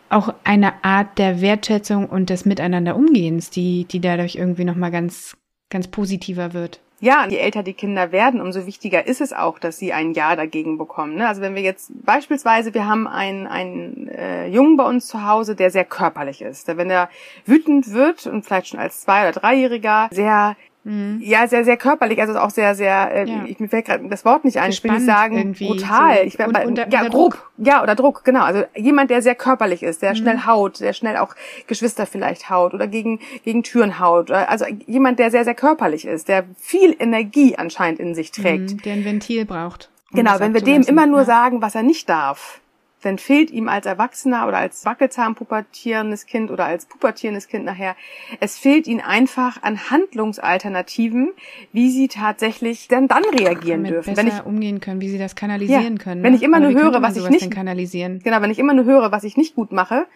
auch 0.09 0.35
eine 0.43 0.85
Art 0.85 1.19
der 1.19 1.41
Wertschätzung 1.41 2.07
und 2.07 2.29
des 2.31 2.45
Miteinanderumgehens, 2.45 3.51
die, 3.51 3.85
die 3.85 4.01
dadurch 4.01 4.35
irgendwie 4.35 4.65
nochmal 4.65 4.91
ganz, 4.91 5.37
ganz 5.71 5.87
positiver 5.87 6.53
wird. 6.53 6.81
Ja, 6.99 7.27
je 7.29 7.37
älter 7.37 7.63
die 7.63 7.75
Kinder 7.75 8.11
werden, 8.11 8.41
umso 8.41 8.65
wichtiger 8.65 9.07
ist 9.07 9.21
es 9.21 9.35
auch, 9.35 9.59
dass 9.59 9.79
sie 9.79 9.93
ein 9.93 10.15
Ja 10.15 10.35
dagegen 10.35 10.79
bekommen. 10.79 11.17
ne? 11.17 11.29
Also 11.29 11.43
wenn 11.43 11.55
wir 11.55 11.63
jetzt 11.63 11.91
beispielsweise, 12.05 12.73
wir 12.73 12.87
haben 12.87 13.07
einen, 13.07 13.47
einen 13.47 14.09
äh, 14.09 14.47
Jungen 14.47 14.79
bei 14.79 14.85
uns 14.85 15.07
zu 15.07 15.27
Hause, 15.27 15.55
der 15.55 15.71
sehr 15.71 15.85
körperlich 15.85 16.41
ist. 16.41 16.69
Wenn 16.75 16.89
er 16.89 17.11
wütend 17.45 17.93
wird 17.93 18.27
und 18.27 18.45
vielleicht 18.47 18.69
schon 18.69 18.81
als 18.81 19.03
zwei- 19.03 19.29
oder 19.29 19.33
dreijähriger 19.33 20.09
sehr 20.11 20.57
mhm. 20.87 21.21
ja 21.21 21.47
sehr, 21.47 21.65
sehr 21.65 21.77
körperlich, 21.77 22.21
also 22.21 22.39
auch 22.39 22.51
sehr, 22.51 22.75
sehr, 22.75 23.13
äh, 23.13 23.29
ja. 23.29 23.45
ich, 23.47 23.61
mir 23.61 23.69
fällt 23.69 23.87
gerade 23.87 24.09
das 24.09 24.25
Wort 24.25 24.45
nicht 24.45 24.59
ein, 24.59 24.71
ich 24.71 24.83
will 24.83 24.93
nicht 24.93 25.07
sagen 25.07 25.53
brutal. 25.53 26.17
So. 26.17 26.23
Ich 26.23 26.39
und, 26.39 26.57
unter, 26.65 26.89
ja, 26.89 27.01
unter 27.01 27.11
grob. 27.11 27.33
Druck. 27.33 27.53
Ja, 27.59 27.83
oder 27.83 27.95
Druck, 27.95 28.25
genau. 28.25 28.43
Also 28.43 28.65
jemand, 28.75 29.11
der 29.11 29.23
sehr 29.23 29.35
körperlich 29.35 29.83
ist, 29.83 30.03
der 30.03 30.11
mhm. 30.11 30.17
schnell 30.17 30.47
haut, 30.47 30.81
der 30.81 30.93
schnell 30.93 31.17
auch 31.17 31.35
Geschwister 31.67 32.07
vielleicht 32.07 32.49
haut 32.49 32.73
oder 32.73 32.87
gegen, 32.87 33.21
gegen 33.45 33.63
Türen 33.63 33.99
haut. 33.99 34.31
Also 34.31 34.65
jemand, 34.87 35.19
der 35.19 35.31
sehr, 35.31 35.45
sehr 35.45 35.55
körperlich 35.55 36.07
ist, 36.07 36.29
der 36.29 36.45
viel 36.59 36.95
Energie 36.99 37.57
anscheinend 37.57 38.01
in 38.01 38.15
sich 38.15 38.31
trägt. 38.31 38.73
Mhm, 38.73 38.83
der 38.83 38.93
ein 38.95 39.05
Ventil 39.05 39.45
braucht. 39.45 39.91
genau, 40.13 40.39
wenn 40.39 40.55
wir 40.55 40.63
dem 40.63 40.83
immer 40.83 41.07
nur 41.07 41.21
ja. 41.21 41.25
sagen, 41.25 41.63
was 41.63 41.75
er 41.75 41.83
nicht 41.83 42.09
darf, 42.09 42.61
dann 43.03 43.19
fehlt 43.19 43.51
ihm 43.51 43.69
als 43.69 43.87
Erwachsener 43.87 44.49
oder 44.49 44.59
als 44.59 44.85
Wackelzahn 44.85 45.35
pubertierendes 45.35 46.27
Kind 46.27 46.51
oder 46.51 46.65
als 46.65 46.87
pubertierendes 46.87 47.47
Kind 47.49 47.65
nachher, 47.65 47.95
es 48.41 48.59
fehlt 48.59 48.87
ihnen 48.87 49.01
einfach 49.01 49.63
an 49.63 49.91
Handlungsalternativen, 49.91 51.31
wie 51.73 51.91
sie 51.91 52.09
tatsächlich 52.09 52.89
dann 52.89 53.09
dann 53.09 53.25
reagieren 53.25 53.83
Damit 53.83 53.91
dürfen. 53.91 54.15
Besser 54.15 54.27
wenn 54.27 54.35
ich 54.35 54.45
umgehen 54.45 54.81
können, 54.81 55.01
wie 55.01 55.09
sie 55.09 55.19
das 55.19 55.35
kanalisieren 55.35 55.97
ja, 55.97 56.03
können. 56.03 56.23
Wenn 56.23 56.33
ne? 56.33 56.37
ich 56.39 56.43
immer 56.43 56.61
nur 56.61 56.73
höre, 56.73 57.03
was 57.03 57.17
ich 57.17 57.29
nicht 57.29 57.51
kanalisieren. 57.51 58.21
Genau, 58.25 58.41
wenn 58.41 58.51
ich 58.51 58.59
immer 58.59 58.75
nur 58.75 58.85
höre, 58.85 59.13
was 59.13 59.25
ich 59.25 59.37
nicht 59.37 59.55
gut 59.55 59.73
mache, 59.73 60.07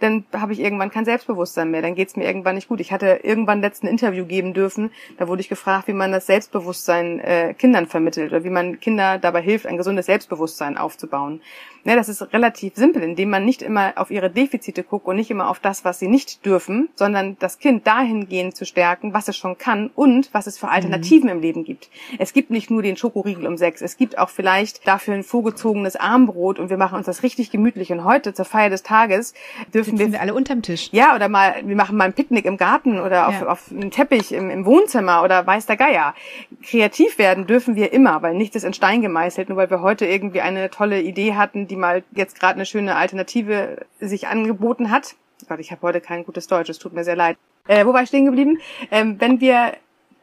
dann 0.00 0.24
habe 0.32 0.52
ich 0.52 0.60
irgendwann 0.60 0.90
kein 0.90 1.04
Selbstbewusstsein 1.04 1.70
mehr, 1.70 1.82
dann 1.82 1.94
geht's 1.94 2.16
mir 2.16 2.24
irgendwann 2.24 2.54
nicht 2.54 2.68
gut. 2.68 2.80
Ich 2.80 2.92
hatte 2.92 3.20
irgendwann 3.22 3.60
letzten 3.60 3.86
Interview 3.86 4.24
geben 4.24 4.54
dürfen, 4.54 4.90
da 5.16 5.28
wurde 5.28 5.40
ich 5.40 5.48
gefragt, 5.48 5.88
wie 5.88 5.92
man 5.92 6.12
das 6.12 6.26
Selbstbewusstsein 6.26 7.20
äh, 7.20 7.54
Kindern 7.54 7.86
vermittelt 7.86 8.30
oder 8.30 8.44
wie 8.44 8.50
man 8.50 8.80
Kinder 8.80 9.18
dabei 9.18 9.42
hilft, 9.42 9.66
ein 9.66 9.76
gesundes 9.76 10.06
Selbstbewusstsein 10.06 10.76
aufzubauen. 10.76 11.40
Ja, 11.84 11.96
das 11.96 12.08
ist 12.08 12.32
relativ 12.32 12.74
simpel, 12.76 13.02
indem 13.02 13.30
man 13.30 13.44
nicht 13.44 13.62
immer 13.62 13.92
auf 13.96 14.10
ihre 14.10 14.30
Defizite 14.30 14.82
guckt 14.82 15.06
und 15.06 15.16
nicht 15.16 15.30
immer 15.30 15.48
auf 15.48 15.60
das, 15.60 15.84
was 15.84 15.98
sie 15.98 16.08
nicht 16.08 16.44
dürfen, 16.44 16.88
sondern 16.94 17.36
das 17.38 17.58
Kind 17.58 17.86
dahingehend 17.86 18.56
zu 18.56 18.64
stärken, 18.64 19.14
was 19.14 19.28
es 19.28 19.36
schon 19.36 19.58
kann 19.58 19.90
und 19.94 20.28
was 20.32 20.46
es 20.46 20.58
für 20.58 20.68
Alternativen 20.68 21.28
mhm. 21.28 21.36
im 21.36 21.40
Leben 21.40 21.64
gibt. 21.64 21.90
Es 22.18 22.32
gibt 22.32 22.50
nicht 22.50 22.70
nur 22.70 22.82
den 22.82 22.96
Schokoriegel 22.96 23.46
um 23.46 23.56
sechs, 23.56 23.80
es 23.80 23.96
gibt 23.96 24.18
auch 24.18 24.28
vielleicht 24.28 24.86
dafür 24.86 25.14
ein 25.14 25.22
vorgezogenes 25.22 25.96
Armbrot 25.96 26.58
und 26.58 26.70
wir 26.70 26.76
machen 26.76 26.96
uns 26.96 27.06
das 27.06 27.22
richtig 27.22 27.50
gemütlich 27.50 27.92
und 27.92 28.04
heute 28.04 28.34
zur 28.34 28.44
Feier 28.44 28.70
des 28.70 28.82
Tages 28.82 29.34
dürfen 29.72 29.96
Sitzen 29.96 30.12
wir, 30.12 30.12
wir 30.12 30.20
alle 30.20 30.34
unterm 30.34 30.62
Tisch. 30.62 30.88
Ja, 30.92 31.14
oder 31.14 31.28
mal, 31.28 31.54
wir 31.64 31.76
machen 31.76 31.96
mal 31.96 32.04
ein 32.04 32.12
Picknick 32.12 32.44
im 32.44 32.56
Garten 32.56 32.98
oder 33.00 33.28
auf, 33.28 33.40
ja. 33.40 33.46
auf 33.46 33.70
einem 33.70 33.90
Teppich 33.90 34.32
im, 34.32 34.50
im 34.50 34.64
Wohnzimmer 34.64 35.22
oder 35.22 35.46
weiß 35.46 35.66
der 35.66 35.76
Geier. 35.76 36.14
Kreativ 36.62 37.18
werden 37.18 37.46
dürfen 37.46 37.76
wir 37.76 37.92
immer, 37.92 38.22
weil 38.22 38.34
nichts 38.34 38.56
ist 38.56 38.64
in 38.64 38.74
Stein 38.74 39.02
gemeißelt, 39.02 39.48
nur 39.48 39.58
weil 39.58 39.70
wir 39.70 39.80
heute 39.80 40.06
irgendwie 40.06 40.40
eine 40.40 40.70
tolle 40.70 41.00
Idee 41.00 41.34
hatten, 41.34 41.67
die 41.68 41.76
mal 41.76 42.02
jetzt 42.12 42.38
gerade 42.38 42.54
eine 42.54 42.66
schöne 42.66 42.96
Alternative 42.96 43.86
sich 44.00 44.26
angeboten 44.26 44.90
hat. 44.90 45.14
Gott, 45.48 45.60
ich 45.60 45.70
habe 45.70 45.82
heute 45.82 46.00
kein 46.00 46.24
gutes 46.24 46.46
Deutsch, 46.48 46.68
es 46.68 46.78
tut 46.78 46.92
mir 46.92 47.04
sehr 47.04 47.16
leid. 47.16 47.36
Äh, 47.68 47.86
wo 47.86 47.92
war 47.92 48.02
ich 48.02 48.08
stehen 48.08 48.24
geblieben? 48.24 48.58
Ähm, 48.90 49.20
wenn 49.20 49.40
wir 49.40 49.74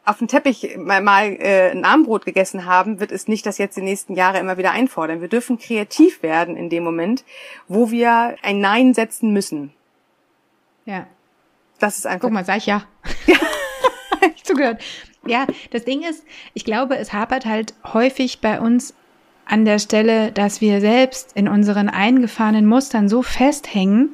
auf 0.03 0.19
dem 0.19 0.27
Teppich 0.27 0.77
mal, 0.77 1.01
mal 1.01 1.35
äh, 1.39 1.71
ein 1.71 1.85
Armbrot 1.85 2.25
gegessen 2.25 2.65
haben, 2.65 2.99
wird 2.99 3.11
es 3.11 3.27
nicht 3.27 3.45
das 3.45 3.57
jetzt 3.57 3.77
die 3.77 3.81
nächsten 3.81 4.13
Jahre 4.13 4.39
immer 4.39 4.57
wieder 4.57 4.71
einfordern. 4.71 5.21
Wir 5.21 5.27
dürfen 5.27 5.57
kreativ 5.57 6.21
werden 6.21 6.55
in 6.55 6.69
dem 6.69 6.83
Moment, 6.83 7.23
wo 7.67 7.89
wir 7.89 8.35
ein 8.43 8.59
Nein 8.59 8.93
setzen 8.93 9.33
müssen. 9.33 9.73
Ja. 10.85 11.07
Das 11.79 11.97
ist 11.97 12.05
einfach. 12.05 12.27
Guck 12.27 12.33
mal, 12.33 12.45
sag 12.45 12.57
ich 12.57 12.65
ja. 12.67 12.83
Ja. 13.25 13.37
ich 14.35 14.43
zugehört. 14.43 14.81
Ja, 15.25 15.47
das 15.71 15.85
Ding 15.85 16.03
ist, 16.03 16.23
ich 16.53 16.65
glaube, 16.65 16.97
es 16.97 17.11
hapert 17.11 17.45
halt 17.45 17.73
häufig 17.93 18.41
bei 18.41 18.59
uns 18.59 18.93
an 19.45 19.65
der 19.65 19.79
Stelle, 19.79 20.31
dass 20.31 20.61
wir 20.61 20.81
selbst 20.81 21.31
in 21.35 21.47
unseren 21.47 21.89
eingefahrenen 21.89 22.65
Mustern 22.65 23.07
so 23.09 23.21
festhängen, 23.21 24.09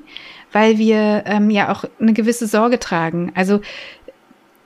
weil 0.52 0.78
wir 0.78 1.24
ähm, 1.26 1.50
ja 1.50 1.72
auch 1.72 1.86
eine 2.00 2.14
gewisse 2.14 2.48
Sorge 2.48 2.80
tragen. 2.80 3.32
Also 3.36 3.62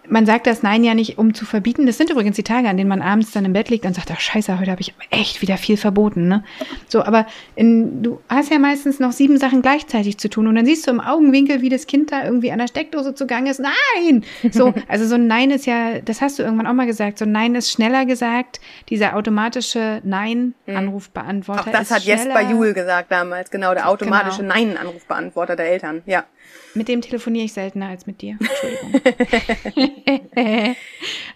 man 0.09 0.25
sagt 0.25 0.47
das 0.47 0.63
Nein 0.63 0.83
ja 0.83 0.93
nicht, 0.93 1.17
um 1.17 1.33
zu 1.33 1.45
verbieten. 1.45 1.85
Das 1.85 1.97
sind 1.97 2.09
übrigens 2.09 2.35
die 2.35 2.43
Tage, 2.43 2.67
an 2.67 2.77
denen 2.77 2.89
man 2.89 3.01
abends 3.01 3.31
dann 3.31 3.45
im 3.45 3.53
Bett 3.53 3.69
liegt 3.69 3.85
und 3.85 3.93
sagt, 3.93 4.12
ach 4.12 4.19
scheiße, 4.19 4.59
heute 4.59 4.71
habe 4.71 4.81
ich 4.81 4.93
echt 5.09 5.41
wieder 5.41 5.57
viel 5.57 5.77
verboten. 5.77 6.27
Ne? 6.27 6.43
So, 6.88 7.03
aber 7.03 7.25
in, 7.55 8.03
du 8.03 8.19
hast 8.29 8.51
ja 8.51 8.59
meistens 8.59 9.00
noch 9.00 9.12
sieben 9.12 9.38
Sachen 9.38 9.62
gleichzeitig 9.62 10.17
zu 10.17 10.29
tun 10.29 10.47
und 10.47 10.55
dann 10.55 10.65
siehst 10.65 10.88
du 10.88 10.91
im 10.91 11.00
Augenwinkel, 11.00 11.62
wie 11.62 11.69
das 11.69 11.88
Kind 11.88 12.12
da 12.12 12.24
irgendwie 12.24 12.51
an 12.51 12.59
der 12.59 12.67
Steckdose 12.67 13.15
zugange 13.15 13.51
ist. 13.51 13.59
Nein! 13.59 14.24
So, 14.51 14.74
also 14.88 15.05
so 15.05 15.15
ein 15.15 15.27
Nein 15.27 15.51
ist 15.51 15.65
ja, 15.65 16.00
das 16.00 16.21
hast 16.21 16.39
du 16.39 16.43
irgendwann 16.43 16.67
auch 16.67 16.74
mal 16.74 16.85
gesagt, 16.85 17.17
so 17.17 17.25
ein 17.25 17.31
Nein 17.31 17.55
ist 17.55 17.71
schneller 17.71 18.05
gesagt. 18.05 18.59
Dieser 18.89 19.15
automatische 19.15 20.01
Nein-Anrufbeantworter. 20.03 21.62
Auch 21.62 21.71
das 21.71 21.91
hat 21.91 22.03
Jesper 22.03 22.41
Juhl 22.41 22.74
gesagt 22.74 23.12
damals, 23.12 23.50
genau, 23.50 23.74
der 23.74 23.89
automatische 23.89 24.41
genau. 24.41 24.53
Nein-Anrufbeantworter 24.53 25.55
der 25.55 25.67
Eltern, 25.67 26.03
ja. 26.05 26.25
Mit 26.73 26.87
dem 26.87 27.01
telefoniere 27.01 27.45
ich 27.45 27.53
seltener 27.53 27.89
als 27.89 28.05
mit 28.05 28.21
dir. 28.21 28.37
Entschuldigung. 29.75 30.25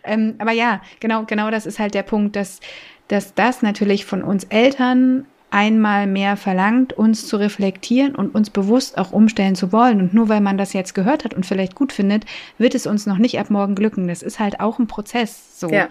ähm, 0.03 0.35
aber 0.37 0.51
ja, 0.51 0.81
genau, 0.99 1.23
genau 1.25 1.49
das 1.51 1.65
ist 1.65 1.79
halt 1.79 1.93
der 1.93 2.03
Punkt, 2.03 2.35
dass, 2.35 2.59
dass 3.07 3.33
das 3.33 3.61
natürlich 3.61 4.05
von 4.05 4.23
uns 4.23 4.43
Eltern 4.45 5.25
einmal 5.51 6.07
mehr 6.07 6.37
verlangt, 6.37 6.93
uns 6.93 7.27
zu 7.27 7.37
reflektieren 7.37 8.15
und 8.15 8.35
uns 8.35 8.49
bewusst 8.49 8.97
auch 8.97 9.11
umstellen 9.11 9.55
zu 9.55 9.71
wollen. 9.71 10.01
Und 10.01 10.13
nur 10.13 10.29
weil 10.29 10.41
man 10.41 10.57
das 10.57 10.73
jetzt 10.73 10.93
gehört 10.93 11.25
hat 11.25 11.33
und 11.33 11.45
vielleicht 11.45 11.75
gut 11.75 11.93
findet, 11.93 12.25
wird 12.57 12.75
es 12.75 12.85
uns 12.85 13.05
noch 13.05 13.17
nicht 13.17 13.39
ab 13.39 13.49
morgen 13.49 13.75
glücken. 13.75 14.07
Das 14.07 14.21
ist 14.21 14.39
halt 14.39 14.59
auch 14.59 14.79
ein 14.79 14.87
Prozess 14.87 15.59
so. 15.59 15.69
Ja. 15.69 15.89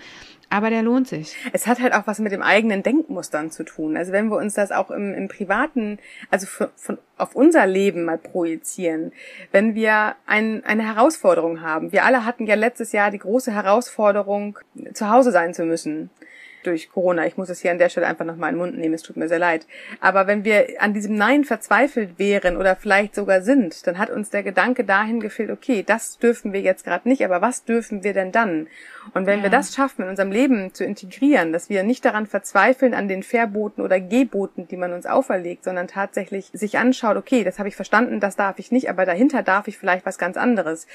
Aber 0.51 0.71
der 0.71 0.83
lohnt 0.83 1.07
sich. 1.09 1.37
Es 1.53 1.67
hat 1.67 1.79
halt 1.79 1.93
auch 1.93 2.07
was 2.07 2.21
mit 2.21 2.33
dem 2.33 2.41
eigenen 2.41 2.83
Denkmustern 2.83 3.51
zu 3.51 3.65
tun. 3.65 3.99
Also 3.99 4.13
wenn 4.13 4.29
wir 4.29 4.39
uns 4.39 4.55
das 4.55 4.73
auch 4.73 4.91
im, 4.91 5.13
im 5.13 5.29
Privaten, 5.29 5.99
also 6.31 6.47
von, 6.47 6.69
von, 6.75 6.99
auf 7.19 7.35
unser 7.35 7.67
Leben 7.67 8.05
mal 8.05 8.17
projizieren, 8.17 9.13
wenn 9.53 9.75
wir 9.75 10.15
ein, 10.27 10.65
eine 10.65 10.87
Herausforderung 10.87 11.61
haben. 11.61 11.93
Wir 11.93 12.07
alle 12.07 12.25
hatten 12.25 12.47
ja 12.47 12.55
letztes 12.55 12.93
Jahr 12.93 13.11
die 13.11 13.19
große 13.19 13.53
Herausforderung, 13.53 14.59
zu 14.95 15.11
Hause 15.11 15.33
sein 15.33 15.53
zu 15.53 15.65
müssen 15.65 16.09
durch 16.63 16.91
Corona. 16.91 17.27
Ich 17.27 17.37
muss 17.37 17.49
es 17.49 17.61
hier 17.61 17.71
an 17.71 17.79
der 17.79 17.89
Stelle 17.89 18.07
einfach 18.07 18.25
nochmal 18.25 18.51
in 18.51 18.57
den 18.57 18.65
Mund 18.65 18.79
nehmen, 18.79 18.95
es 18.95 19.03
tut 19.03 19.17
mir 19.17 19.29
sehr 19.29 19.39
leid. 19.39 19.67
Aber 20.01 20.27
wenn 20.27 20.45
wir 20.45 20.67
an 20.79 20.95
diesem 20.95 21.17
Nein 21.17 21.45
verzweifelt 21.45 22.19
wären 22.19 22.57
oder 22.57 22.77
vielleicht 22.77 23.15
sogar 23.15 23.43
sind, 23.43 23.87
dann 23.87 23.99
hat 23.99 24.11
uns 24.11 24.31
der 24.31 24.43
Gedanke 24.43 24.85
dahin 24.85 25.21
gefehlt, 25.21 25.51
okay, 25.51 25.83
das 25.87 26.19
dürfen 26.19 26.53
wir 26.53 26.61
jetzt 26.61 26.85
gerade 26.85 27.09
nicht, 27.09 27.25
aber 27.25 27.41
was 27.41 27.65
dürfen 27.65 28.05
wir 28.05 28.13
denn 28.13 28.33
dann? 28.33 28.69
Und 29.15 29.27
wenn 29.27 29.39
ja. 29.39 29.45
wir 29.45 29.51
das 29.51 29.75
schaffen, 29.75 30.03
in 30.03 30.09
unserem 30.09 30.33
Leben 30.33 30.75
zu 30.75 30.85
integrieren, 30.85 31.53
dass 31.53 31.69
wir 31.69 31.83
nicht 31.83 32.05
daran 32.05 32.27
verzweifeln, 32.27 32.95
an 32.95 33.09
den 33.09 33.23
Verboten 33.23 33.81
oder 33.81 34.01
Geboten, 34.01 34.69
die 34.69 34.77
man 34.77 34.93
uns 34.93 35.07
auferlegt, 35.07 35.65
sondern 35.65 35.89
tatsächlich 35.89 36.51
sich 36.53 36.79
anschaut, 36.79 37.17
okay, 37.17 37.45
das 37.45 37.59
habe 37.59 37.69
ich 37.69 37.77
verstanden, 37.77 38.21
das 38.21 38.37
darf 38.37 38.59
ich 38.59 38.73
nicht, 38.73 38.91
aber 38.91 39.07
dahinter 39.07 39.43
darf 39.43 39.69
ich 39.69 39.79
vielleicht 39.79 40.05
was 40.07 40.19
ganz 40.19 40.37
anderes. 40.37 40.87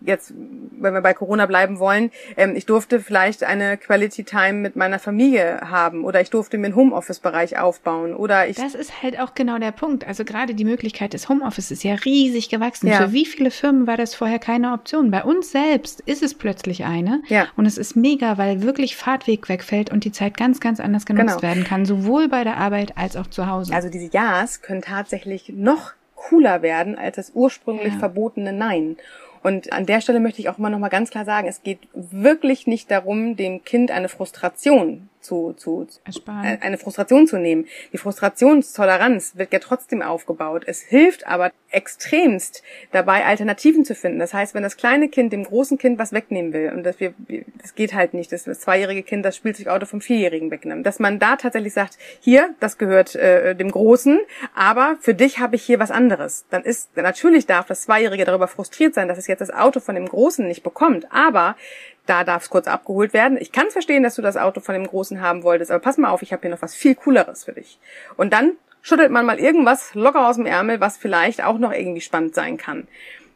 Jetzt, 0.00 0.34
wenn 0.78 0.94
wir 0.94 1.00
bei 1.00 1.14
Corona 1.14 1.46
bleiben 1.46 1.78
wollen, 1.78 2.10
ähm, 2.36 2.54
ich 2.56 2.66
durfte 2.66 3.00
vielleicht 3.00 3.44
eine 3.44 3.76
Quality 3.76 4.24
Time 4.24 4.54
mit 4.54 4.76
meiner 4.76 4.98
Familie 4.98 5.22
Familie 5.22 5.60
haben 5.70 6.04
oder 6.04 6.20
ich 6.20 6.30
durfte 6.30 6.58
mir 6.58 6.66
einen 6.66 6.76
Homeoffice-Bereich 6.76 7.58
aufbauen 7.58 8.14
oder 8.14 8.48
ich. 8.48 8.56
Das 8.56 8.74
ist 8.74 9.02
halt 9.02 9.20
auch 9.20 9.34
genau 9.34 9.58
der 9.58 9.72
Punkt. 9.72 10.06
Also 10.06 10.24
gerade 10.24 10.54
die 10.54 10.64
Möglichkeit 10.64 11.12
des 11.12 11.28
Homeoffice 11.28 11.70
ist 11.70 11.84
ja 11.84 11.94
riesig 11.94 12.48
gewachsen. 12.48 12.88
Ja. 12.88 12.96
Für 12.96 13.12
wie 13.12 13.26
viele 13.26 13.50
Firmen 13.50 13.86
war 13.86 13.96
das 13.96 14.14
vorher 14.14 14.38
keine 14.38 14.72
Option? 14.72 15.10
Bei 15.10 15.22
uns 15.22 15.52
selbst 15.52 16.00
ist 16.00 16.22
es 16.22 16.34
plötzlich 16.34 16.84
eine. 16.84 17.22
Ja. 17.28 17.46
Und 17.56 17.61
es 17.66 17.78
ist 17.78 17.96
mega, 17.96 18.38
weil 18.38 18.62
wirklich 18.62 18.96
Fahrtweg 18.96 19.48
wegfällt 19.48 19.90
und 19.90 20.04
die 20.04 20.12
Zeit 20.12 20.36
ganz, 20.36 20.60
ganz 20.60 20.80
anders 20.80 21.06
genutzt 21.06 21.40
genau. 21.40 21.42
werden 21.42 21.64
kann, 21.64 21.84
sowohl 21.84 22.28
bei 22.28 22.44
der 22.44 22.56
Arbeit 22.56 22.96
als 22.96 23.16
auch 23.16 23.26
zu 23.26 23.46
Hause. 23.46 23.74
Also 23.74 23.88
diese 23.88 24.10
Ja's 24.12 24.62
können 24.62 24.82
tatsächlich 24.82 25.50
noch 25.54 25.92
cooler 26.14 26.62
werden 26.62 26.96
als 26.96 27.16
das 27.16 27.32
ursprünglich 27.34 27.94
ja. 27.94 27.98
verbotene 27.98 28.52
Nein. 28.52 28.96
Und 29.42 29.72
an 29.72 29.86
der 29.86 30.00
Stelle 30.00 30.20
möchte 30.20 30.40
ich 30.40 30.48
auch 30.48 30.58
mal 30.58 30.70
noch 30.70 30.78
mal 30.78 30.88
ganz 30.88 31.10
klar 31.10 31.24
sagen, 31.24 31.48
es 31.48 31.62
geht 31.62 31.80
wirklich 31.94 32.66
nicht 32.66 32.90
darum, 32.90 33.36
dem 33.36 33.64
Kind 33.64 33.90
eine 33.90 34.08
Frustration 34.08 35.08
zu, 35.22 35.52
zu 35.54 35.86
Ersparen. 36.04 36.44
Äh, 36.44 36.58
eine 36.60 36.78
Frustration 36.78 37.26
zu 37.26 37.38
nehmen. 37.38 37.66
Die 37.92 37.98
Frustrationstoleranz 37.98 39.36
wird 39.36 39.52
ja 39.52 39.58
trotzdem 39.58 40.02
aufgebaut. 40.02 40.64
Es 40.66 40.82
hilft 40.82 41.26
aber 41.26 41.52
extremst 41.70 42.62
dabei, 42.92 43.24
Alternativen 43.24 43.84
zu 43.84 43.94
finden. 43.94 44.18
Das 44.18 44.34
heißt, 44.34 44.54
wenn 44.54 44.62
das 44.62 44.76
kleine 44.76 45.08
Kind 45.08 45.32
dem 45.32 45.44
großen 45.44 45.78
Kind 45.78 45.98
was 45.98 46.12
wegnehmen 46.12 46.52
will 46.52 46.70
und 46.74 46.84
das, 46.84 47.00
wir, 47.00 47.14
das 47.60 47.74
geht 47.74 47.94
halt 47.94 48.14
nicht, 48.14 48.30
das, 48.32 48.44
das 48.44 48.60
zweijährige 48.60 49.02
Kind 49.02 49.24
das 49.24 49.36
Spielzeugauto 49.36 49.86
vom 49.86 50.00
Vierjährigen 50.00 50.50
wegnimmt, 50.50 50.86
dass 50.86 50.98
man 50.98 51.18
da 51.18 51.36
tatsächlich 51.36 51.72
sagt, 51.72 51.98
hier, 52.20 52.54
das 52.60 52.78
gehört 52.78 53.14
äh, 53.14 53.54
dem 53.54 53.70
Großen, 53.70 54.20
aber 54.54 54.96
für 55.00 55.14
dich 55.14 55.38
habe 55.38 55.56
ich 55.56 55.62
hier 55.62 55.78
was 55.78 55.90
anderes. 55.90 56.44
Dann 56.50 56.62
ist 56.62 56.96
natürlich 56.96 57.46
darf 57.46 57.66
das 57.66 57.82
Zweijährige 57.82 58.24
darüber 58.24 58.48
frustriert 58.48 58.94
sein, 58.94 59.08
dass 59.08 59.18
es 59.18 59.26
jetzt 59.26 59.40
das 59.40 59.50
Auto 59.50 59.80
von 59.80 59.94
dem 59.94 60.06
Großen 60.06 60.46
nicht 60.46 60.62
bekommt, 60.62 61.06
aber 61.10 61.56
da 62.06 62.24
darf 62.24 62.42
es 62.42 62.50
kurz 62.50 62.66
abgeholt 62.66 63.12
werden. 63.12 63.38
Ich 63.40 63.52
kann 63.52 63.70
verstehen, 63.70 64.02
dass 64.02 64.16
du 64.16 64.22
das 64.22 64.36
Auto 64.36 64.60
von 64.60 64.74
dem 64.74 64.86
Großen 64.86 65.20
haben 65.20 65.42
wolltest, 65.42 65.70
aber 65.70 65.80
pass 65.80 65.98
mal 65.98 66.10
auf, 66.10 66.22
ich 66.22 66.32
habe 66.32 66.42
hier 66.42 66.50
noch 66.50 66.62
was 66.62 66.74
viel 66.74 66.94
Cooleres 66.94 67.44
für 67.44 67.52
dich. 67.52 67.78
Und 68.16 68.32
dann 68.32 68.52
schüttelt 68.82 69.10
man 69.10 69.24
mal 69.24 69.38
irgendwas 69.38 69.94
locker 69.94 70.28
aus 70.28 70.36
dem 70.36 70.46
Ärmel, 70.46 70.80
was 70.80 70.96
vielleicht 70.96 71.44
auch 71.44 71.58
noch 71.58 71.72
irgendwie 71.72 72.00
spannend 72.00 72.34
sein 72.34 72.56
kann. 72.56 72.88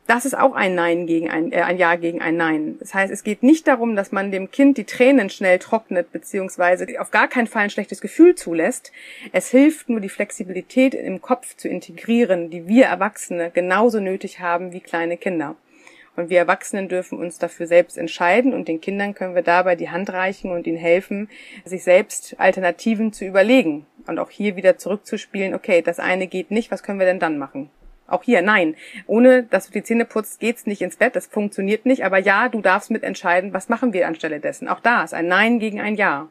Das 0.07 0.25
ist 0.25 0.39
auch 0.39 0.55
ein 0.55 0.77
Nein 0.77 1.09
gegen 1.09 1.31
ein, 1.31 1.51
äh, 1.51 1.63
ein 1.63 1.79
Ja 1.79 1.97
gegen 1.97 2.23
ein 2.23 2.37
Nein. 2.37 2.77
Das 2.79 2.95
heißt, 2.95 3.13
es 3.13 3.25
geht 3.25 3.43
nicht 3.43 3.67
darum, 3.67 3.97
dass 3.97 4.13
man 4.13 4.31
dem 4.31 4.53
Kind 4.53 4.79
die 4.79 4.85
Tränen 4.85 5.31
schnell 5.31 5.59
trocknet, 5.59 6.13
beziehungsweise 6.13 6.87
auf 7.01 7.11
gar 7.11 7.27
keinen 7.27 7.49
Fall 7.49 7.65
ein 7.65 7.71
schlechtes 7.71 8.01
Gefühl 8.01 8.37
zulässt. 8.37 8.93
Es 9.33 9.49
hilft 9.49 9.89
nur, 9.89 9.99
die 9.99 10.09
Flexibilität 10.09 10.95
im 10.95 11.21
Kopf 11.21 11.57
zu 11.57 11.69
integrieren, 11.69 12.51
die 12.51 12.69
wir 12.69 12.87
Erwachsene 12.87 13.51
genauso 13.51 13.99
nötig 13.99 14.39
haben 14.39 14.73
wie 14.73 14.81
kleine 14.81 15.17
Kinder. 15.17 15.57
Und 16.17 16.31
wir 16.31 16.39
Erwachsenen 16.39 16.89
dürfen 16.89 17.19
uns 17.19 17.39
dafür 17.39 17.67
selbst 17.67 17.99
entscheiden 17.99 18.55
und 18.55 18.69
den 18.69 18.81
Kindern 18.81 19.15
können 19.15 19.35
wir 19.35 19.43
dabei 19.43 19.77
die 19.77 19.91
Hand 19.91 20.11
reichen 20.11 20.51
und 20.51 20.67
ihnen 20.67 20.79
helfen, 20.79 21.29
sich 21.65 21.85
selbst 21.85 22.35
Alternativen 22.39 23.13
zu 23.13 23.25
überlegen. 23.25 23.87
Und 24.07 24.19
auch 24.19 24.31
hier 24.31 24.57
wieder 24.57 24.79
zurückzuspielen, 24.79 25.55
okay, 25.55 25.83
das 25.83 25.99
eine 25.99 26.27
geht 26.27 26.51
nicht, 26.51 26.71
was 26.71 26.83
können 26.83 26.99
wir 26.99 27.07
denn 27.07 27.21
dann 27.21 27.39
machen? 27.39 27.71
Auch 28.09 28.23
hier, 28.23 28.41
nein. 28.41 28.77
Ohne 29.07 29.43
dass 29.43 29.67
du 29.67 29.73
die 29.73 29.83
Zähne 29.83 30.05
putzt, 30.05 30.39
geht's 30.39 30.67
nicht 30.67 30.81
ins 30.81 30.97
Bett. 30.97 31.17
Das 31.17 31.27
funktioniert 31.27 31.87
nicht. 31.87 32.05
Aber 32.05 32.19
ja, 32.19 32.49
du 32.49 32.61
darfst 32.61 32.91
mitentscheiden, 32.91 33.53
was 33.53 33.69
machen 33.69 33.93
wir 33.93 34.07
anstelle 34.07 34.39
dessen. 34.39 34.69
Auch 34.69 34.81
da 34.81 35.03
ist 35.03 35.15
ein 35.15 35.27
Nein 35.27 35.59
gegen 35.59 35.81
ein 35.81 35.97
Ja. 35.97 36.29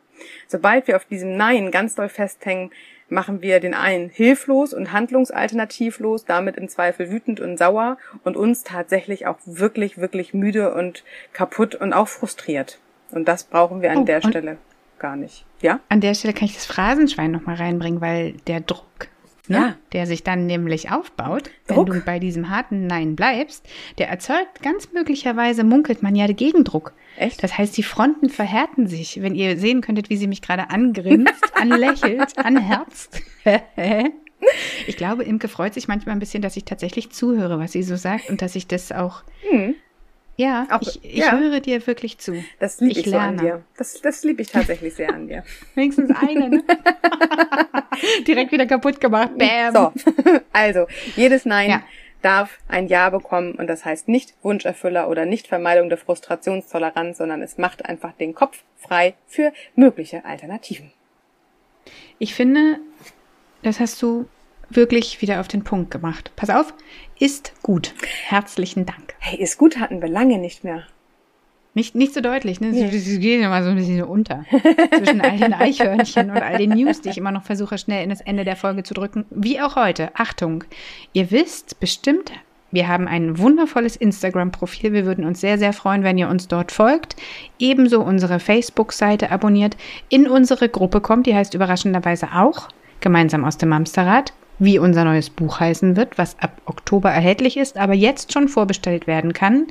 Sobald 0.48 0.88
wir 0.88 0.96
auf 0.96 1.04
diesem 1.04 1.36
Nein 1.36 1.72
ganz 1.72 1.96
doll 1.96 2.08
festhängen, 2.08 2.72
machen 3.10 3.42
wir 3.42 3.60
den 3.60 3.74
einen 3.74 4.10
hilflos 4.10 4.74
und 4.74 4.92
handlungsalternativlos, 4.92 6.26
damit 6.26 6.58
im 6.58 6.70
Zweifel 6.70 7.12
wütend 7.12 7.40
und 7.40 7.58
sauer 7.58 7.98
und 8.24 8.36
uns 8.36 8.64
tatsächlich 8.64 9.28
auch 9.28 9.38
wirklich, 9.46 9.98
wirklich 9.98 10.34
müde 10.34 10.74
und 10.74 11.04
kaputt 11.34 11.76
und 11.76 11.94
auch 11.94 12.08
frustriert. 12.08 12.80
Und 13.12 13.28
das 13.28 13.44
brauchen 13.44 13.82
wir 13.82 13.92
an 13.92 14.00
oh, 14.00 14.06
der 14.06 14.22
Stelle 14.22 14.58
gar 15.00 15.16
nicht. 15.16 15.46
Ja? 15.62 15.80
An 15.90 16.02
der 16.02 16.16
Stelle 16.16 16.34
kann 16.34 16.46
ich 16.46 16.56
das 16.56 16.66
Phrasenschwein 16.66 17.32
nochmal 17.32 17.56
reinbringen, 17.56 18.02
weil 18.02 18.34
der 18.48 18.62
Druck 18.62 19.10
ne, 19.48 19.58
ja. 19.58 19.76
der 19.94 20.08
sich 20.08 20.24
dann 20.24 20.46
nämlich 20.46 20.92
aufbaut, 20.92 21.50
Druck. 21.68 21.88
wenn 21.88 21.94
du 21.96 22.02
bei 22.02 22.20
diesem 22.20 22.50
harten 22.50 22.88
Nein 22.88 23.16
bleibst, 23.16 23.66
der 23.98 24.10
erzeugt 24.10 24.62
ganz 24.62 24.92
möglicherweise, 24.94 25.64
munkelt 25.64 26.04
man 26.04 26.16
ja, 26.16 26.28
Gegendruck. 26.28 26.94
Echt? 27.17 27.43
Das 27.43 27.57
heißt, 27.57 27.75
die 27.77 27.84
Fronten 27.84 28.29
verhärten 28.29 28.88
sich. 28.88 29.22
Wenn 29.22 29.36
ihr 29.36 29.57
sehen 29.57 29.81
könntet, 29.81 30.10
wie 30.10 30.17
sie 30.17 30.27
mich 30.27 30.41
gerade 30.41 30.69
angrinst, 30.69 31.43
anlächelt, 31.53 32.38
anherzt. 32.38 33.22
ich 34.88 34.98
glaube, 34.98 35.24
Imke 35.24 35.48
freut 35.48 35.74
sich 35.74 35.88
manchmal 35.88 36.15
ein 36.15 36.19
bisschen, 36.19 36.41
dass 36.41 36.57
ich 36.57 36.65
tatsächlich 36.65 37.12
zuhöre, 37.12 37.60
was 37.60 37.72
sie 37.72 37.84
so 37.84 37.95
sagt 37.95 38.29
und 38.29 38.41
dass 38.41 38.55
ich 38.55 38.67
das 38.67 38.91
auch 38.91 39.24
hm. 39.50 39.75
Ja, 40.38 40.67
auch, 40.69 40.81
ich, 40.81 41.00
ich 41.01 41.15
ja. 41.19 41.31
höre 41.31 41.62
dir 41.62 41.86
wirklich 41.88 42.17
zu. 42.17 42.43
Das 42.60 42.81
liebe 42.81 43.00
ich, 43.00 43.05
ich 43.05 43.12
so 43.12 43.17
an 43.17 43.38
dir. 43.38 43.63
Das, 43.77 44.01
das 44.01 44.24
liebe 44.24 44.41
ich 44.41 44.50
tatsächlich 44.50 44.93
sehr 44.93 45.13
an 45.13 45.27
dir. 45.27 45.43
Wenigstens 45.75 46.12
eine, 46.12 46.50
ne? 46.50 46.63
Direkt 48.27 48.51
wieder 48.51 48.65
kaputt 48.65 49.00
gemacht. 49.00 49.31
Bam. 49.38 49.74
So, 49.74 50.13
also, 50.51 50.88
jedes 51.15 51.45
Nein 51.45 51.69
ja. 51.69 51.84
Darf 52.25 52.58
ein 52.67 52.88
Ja 52.88 53.12
bekommen 53.12 53.53
und 53.53 53.67
das 53.67 53.86
heißt 53.86 54.08
nicht 54.08 54.34
Wunscherfüller 54.41 55.10
oder 55.10 55.25
nicht 55.25 55.48
Vermeidung 55.48 55.89
der 55.89 55.98
Frustrationstoleranz, 55.98 57.20
sondern 57.20 57.41
es 57.41 57.58
macht 57.58 57.86
einfach 57.86 58.13
den 58.13 58.34
Kopf 58.34 58.63
frei 58.77 59.13
für 59.27 59.53
mögliche 59.75 60.25
Alternativen. 60.25 60.91
Ich 62.17 62.34
finde, 62.34 62.79
das 63.62 63.79
hast 63.79 64.01
du 64.01 64.27
wirklich 64.70 65.22
wieder 65.22 65.39
auf 65.39 65.48
den 65.48 65.63
Punkt 65.63 65.91
gemacht. 65.91 66.32
Pass 66.36 66.50
auf, 66.50 66.74
ist 67.20 67.53
gut. 67.62 67.94
Herzlichen 68.25 68.86
Dank. 68.86 69.13
Hey, 69.20 69.39
ist 69.39 69.58
gut 69.58 69.79
hatten 69.79 70.01
wir 70.01 70.10
lange 70.10 70.39
nicht 70.39 70.63
mehr. 70.63 70.88
Nicht, 71.75 71.94
nicht 71.94 72.13
so 72.13 72.22
deutlich, 72.22 72.62
ne? 72.62 72.70
Nee. 72.70 72.89
Sie 72.89 73.20
gehen 73.20 73.44
immer 73.44 73.62
so 73.62 73.70
ein 73.70 73.75
bisschen 73.75 74.01
unter. 74.03 74.46
Zwischen 74.98 75.20
all 75.20 75.38
den 75.38 75.53
Eichhörnchen 75.53 76.32
und 76.32 76.41
all 76.41 76.58
den 76.58 76.70
News, 76.70 77.01
die 77.01 77.10
ich 77.10 77.17
immer 77.17 77.34
noch 77.34 77.44
versuche, 77.44 77.77
schnell 77.77 78.01
in 78.01 78.10
das 78.10 78.22
Ende 78.22 78.46
der 78.46 78.55
Folge 78.55 78.84
zu 78.84 78.94
drücken. 78.94 79.25
Wie 79.29 79.60
auch 79.60 79.75
heute. 79.75 80.10
Achtung. 80.15 80.63
Ihr 81.12 81.32
wisst 81.32 81.82
bestimmt, 81.82 82.32
wir 82.72 82.88
haben 82.88 83.10
ein 83.10 83.38
wundervolles 83.38 83.98
Instagram-Profil. 83.98 84.94
Wir 84.94 85.05
würden 85.05 85.25
uns 85.25 85.41
sehr, 85.41 85.58
sehr 85.58 85.74
freuen, 85.74 86.03
wenn 86.03 86.17
ihr 86.17 86.29
uns 86.29 86.48
dort 86.48 86.72
folgt. 86.72 87.17
Ebenso 87.60 88.01
unsere 88.01 88.39
Facebook-Seite 88.39 89.29
abonniert. 89.29 89.75
In 90.08 90.27
unsere 90.27 90.70
Gruppe 90.70 91.01
kommt, 91.01 91.27
die 91.27 91.36
heißt 91.36 91.53
überraschenderweise 91.53 92.29
auch 92.34 92.70
gemeinsam 93.01 93.44
aus 93.44 93.58
dem 93.58 93.74
Amsterrad 93.74 94.34
wie 94.60 94.79
unser 94.79 95.03
neues 95.03 95.29
Buch 95.29 95.60
heißen 95.60 95.98
wird, 95.98 96.17
was 96.17 96.39
ab 96.39 96.62
Oktober 96.65 97.12
erhältlich 97.12 97.58
ist, 97.58 97.77
aber 97.77 97.94
jetzt 97.94 98.32
schon 98.32 98.48
vorbestellt 98.48 99.05
werden 99.05 99.34
kann. 99.34 99.67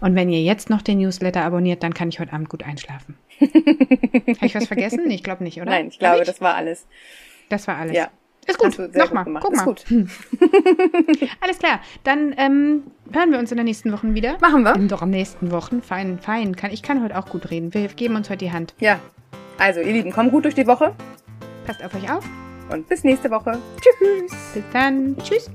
Und 0.00 0.14
wenn 0.14 0.30
ihr 0.30 0.42
jetzt 0.42 0.70
noch 0.70 0.82
den 0.82 0.98
Newsletter 0.98 1.42
abonniert, 1.42 1.82
dann 1.82 1.94
kann 1.94 2.08
ich 2.08 2.20
heute 2.20 2.32
Abend 2.32 2.48
gut 2.48 2.62
einschlafen. 2.62 3.16
Habe 3.40 4.46
ich 4.46 4.54
was 4.54 4.66
vergessen? 4.66 5.10
Ich 5.10 5.22
glaube 5.22 5.44
nicht, 5.44 5.60
oder? 5.60 5.70
Nein, 5.70 5.88
ich 5.88 5.98
glaube, 5.98 6.20
ich? 6.20 6.26
das 6.26 6.40
war 6.40 6.54
alles. 6.54 6.86
Das 7.48 7.66
war 7.68 7.76
alles. 7.76 7.96
Ja. 7.96 8.08
Ist 8.46 8.58
gut. 8.58 8.94
Nochmal. 8.94 9.24
Guck 9.40 9.54
mal. 9.54 9.64
Gut. 9.64 9.84
Alles 11.40 11.58
klar. 11.58 11.80
Dann 12.04 12.34
ähm, 12.38 12.84
hören 13.12 13.32
wir 13.32 13.38
uns 13.38 13.50
in 13.50 13.56
der 13.56 13.64
nächsten 13.64 13.92
Woche 13.92 14.14
wieder. 14.14 14.38
Machen 14.40 14.62
wir. 14.62 14.74
In 14.74 14.88
doch 14.88 15.02
am 15.02 15.10
nächsten 15.10 15.52
Wochen. 15.52 15.82
Fein, 15.82 16.18
fein. 16.18 16.56
Kann, 16.56 16.70
ich 16.70 16.82
kann 16.82 17.02
heute 17.04 17.18
auch 17.18 17.26
gut 17.26 17.50
reden. 17.50 17.74
Wir 17.74 17.88
geben 17.88 18.16
uns 18.16 18.30
heute 18.30 18.38
die 18.38 18.52
Hand. 18.52 18.74
Ja. 18.80 18.98
Also, 19.58 19.80
ihr 19.80 19.92
Lieben, 19.92 20.10
kommt 20.10 20.32
gut 20.32 20.44
durch 20.44 20.54
die 20.54 20.66
Woche. 20.66 20.94
Passt 21.66 21.84
auf 21.84 21.94
euch 21.94 22.10
auf 22.10 22.24
und 22.70 22.88
bis 22.88 23.04
nächste 23.04 23.30
Woche. 23.30 23.58
Tschüss. 23.80 24.32
Bis 24.54 24.64
dann. 24.72 25.16
Tschüss. 25.18 25.50